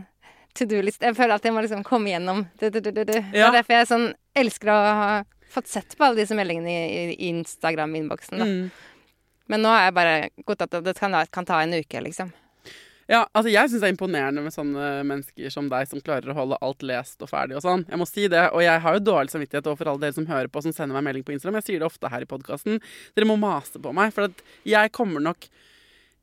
[0.58, 1.02] to do-list.
[1.06, 3.04] Jeg føler at jeg må liksom komme gjennom du, du, du, du.
[3.06, 5.12] Det er derfor jeg sånn elsker å ha
[5.54, 8.42] fått sett på alle disse meldingene i, i Instagram-innboksen.
[8.42, 8.64] Mm.
[9.54, 10.16] Men nå har jeg bare
[10.48, 12.34] godtatt at det kan, kan ta en uke, liksom.
[13.12, 16.38] Ja, altså Jeg syns det er imponerende med sånne mennesker som deg, som klarer å
[16.38, 17.84] holde alt lest og ferdig og sånn.
[17.90, 20.52] Jeg må si det, og jeg har jo dårlig samvittighet overfor alle dere som hører
[20.52, 21.60] på, som sender meg melding på Instagram.
[21.60, 22.80] Jeg sier det ofte her i podkasten.
[23.18, 25.50] Dere må mase på meg, for at jeg kommer nok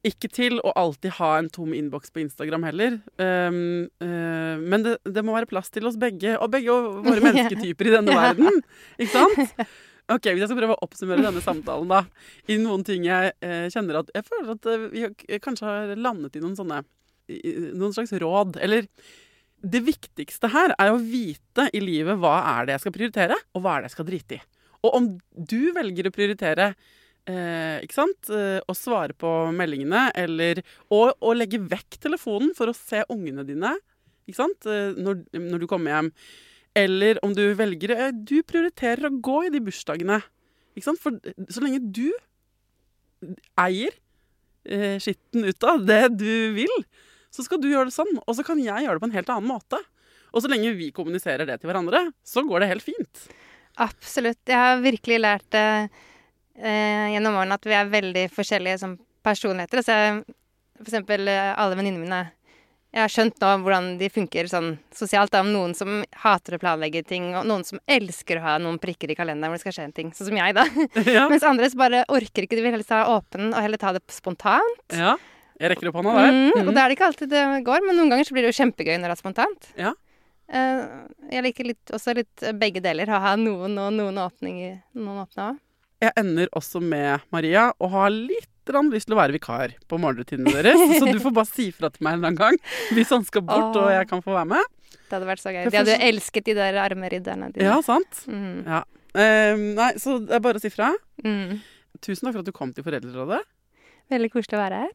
[0.06, 2.96] ikke til å alltid ha en tom innboks på Instagram heller.
[3.20, 6.72] Um, uh, men det, det må være plass til oss begge, og begge
[7.04, 8.62] våre mennesketyper i denne verden.
[8.96, 9.60] Ikke sant?
[10.10, 12.02] Ok, Hvis jeg skal prøve å oppsummere denne samtalen, da.
[12.50, 16.38] I noen ting jeg eh, kjenner at Jeg føler at eh, vi kanskje har landet
[16.38, 16.82] i noen sånne
[17.30, 18.56] Noen slags råd.
[18.58, 18.88] Eller
[19.60, 23.62] det viktigste her er å vite i livet hva er det jeg skal prioritere, og
[23.62, 24.40] hva er det jeg skal drite i.
[24.80, 25.06] Og om
[25.36, 26.72] du velger å prioritere
[27.28, 28.32] eh, ikke sant?
[28.34, 33.44] Eh, å svare på meldingene, eller å, å legge vekk telefonen for å se ungene
[33.46, 33.76] dine
[34.30, 34.66] ikke sant?
[34.70, 36.10] Eh, når, når du kommer hjem.
[36.80, 40.20] Eller om du velger eh, Du prioriterer å gå i de bursdagene.
[40.76, 41.02] Ikke sant?
[41.02, 41.16] For
[41.52, 42.08] så lenge du
[43.60, 43.94] eier
[44.64, 46.72] eh, skitten ut av det du vil,
[47.30, 48.16] så skal du gjøre det sånn.
[48.24, 49.80] Og så kan jeg gjøre det på en helt annen måte.
[50.30, 53.24] Og så lenge vi kommuniserer det til hverandre, så går det helt fint.
[53.80, 54.42] Absolutt.
[54.46, 55.88] Jeg har virkelig lært eh,
[56.58, 59.82] eh, gjennom årene at vi er veldig forskjellige som personligheter.
[59.82, 60.36] Altså,
[60.80, 62.22] for eksempel eh, alle venninnene mine
[62.90, 65.30] Jeg har skjønt nå hvordan de funker sånn sosialt.
[65.30, 65.44] Da.
[65.46, 69.18] Noen som hater å planlegge ting, og noen som elsker å ha noen prikker i
[69.18, 70.14] kalenderen hvor det skal skje en ting.
[70.16, 70.66] Sånn som jeg, da.
[71.16, 71.28] ja.
[71.30, 72.58] Mens andre bare orker ikke.
[72.58, 74.86] De vil helst ha åpen og heller ta det spontant.
[74.94, 75.18] ja.
[75.60, 76.30] Jeg rekker opp hånda der.
[76.32, 76.68] Mm, mm.
[76.70, 78.58] Og det er det ikke alltid det går, men noen ganger så blir det jo
[78.62, 79.66] kjempegøy når det er spontant.
[79.76, 79.90] Ja.
[80.48, 80.78] Eh,
[81.34, 83.10] jeg liker litt, også litt eh, begge deler.
[83.12, 84.78] Å ha noen og noen åpninger.
[84.96, 85.58] Noen åpne òg.
[86.00, 89.98] Jeg ender også med Maria og har litt grann lyst til å være vikar på
[90.02, 90.96] morgenrutinene deres.
[90.98, 93.44] Så du får bare si fra til meg en eller annen gang hvis han skal
[93.46, 93.82] bort Åh.
[93.84, 94.76] og jeg kan få være med.
[95.10, 95.64] Det hadde vært så gøy.
[95.66, 97.66] De hadde jo elsket de der armeridderne dine.
[97.66, 98.22] Ja, sant?
[98.30, 98.62] Mm.
[98.66, 98.84] Ja.
[99.18, 100.92] Eh, nei, så det er bare å si fra.
[101.24, 101.58] Mm.
[101.98, 103.42] Tusen takk for at du kom til Foreldrerådet.
[104.10, 104.94] Veldig koselig å være her.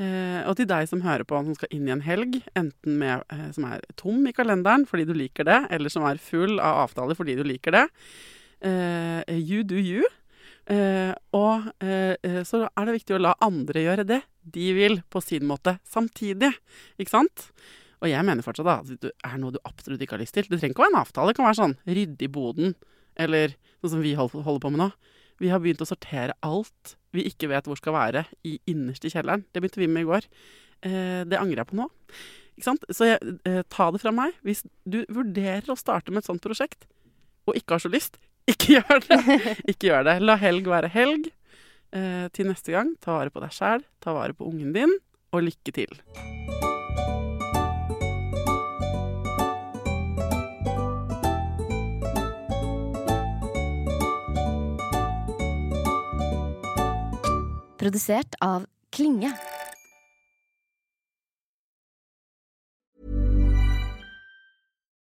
[0.00, 3.24] Eh, og til deg som hører på, som skal inn i en helg, enten med,
[3.34, 6.86] eh, som er tom i kalenderen fordi du liker det, eller som er full av
[6.86, 7.86] avtaler fordi du liker det.
[8.64, 10.06] Eh, you do you.
[10.70, 14.20] Eh, og eh, eh, så er det viktig å la andre gjøre det
[14.54, 16.52] de vil, på sin måte, samtidig.
[17.00, 17.48] Ikke sant?
[18.00, 20.46] Og jeg mener fortsatt da, at det er noe du absolutt ikke har lyst til.
[20.48, 21.32] Det trenger ikke å være en avtale.
[21.32, 22.76] Det kan være sånn rydde i boden,
[23.20, 24.88] eller sånn som vi holder på med nå.
[25.40, 29.12] Vi har begynt å sortere alt vi ikke vet hvor skal være, i innerst i
[29.12, 29.44] kjelleren.
[29.50, 30.28] Det begynte vi med i går.
[30.86, 31.88] Eh, det angrer jeg på nå.
[32.56, 32.84] Ikke sant?
[32.92, 34.36] Så jeg, eh, ta det fra meg.
[34.46, 36.86] Hvis du vurderer å starte med et sånt prosjekt,
[37.48, 39.20] og ikke har så lyst, ikke gjør det.
[39.68, 40.16] Ikke gjør det.
[40.24, 41.30] La helg være helg.
[41.90, 44.92] Eh, til neste gang, ta vare på deg sjæl, ta vare på ungen din,
[45.34, 45.90] og lykke til.
[57.80, 59.32] Produsert av Klinge.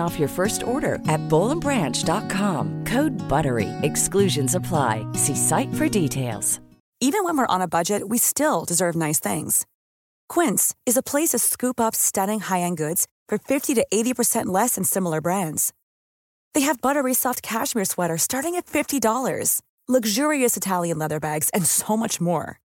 [0.00, 2.84] off your first order at bowlandbranch.com.
[2.84, 3.68] Code BUTTERY.
[3.82, 5.04] Exclusions apply.
[5.14, 6.60] See site for details.
[7.02, 9.66] Even when we're on a budget, we still deserve nice things.
[10.28, 14.74] Quince is a place to scoop up stunning high-end goods for 50 to 80% less
[14.74, 15.72] than similar brands.
[16.52, 21.96] They have buttery soft cashmere sweaters starting at $50, luxurious Italian leather bags, and so
[21.96, 22.60] much more.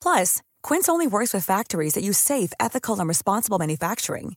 [0.00, 4.36] Plus, Quince only works with factories that use safe, ethical, and responsible manufacturing.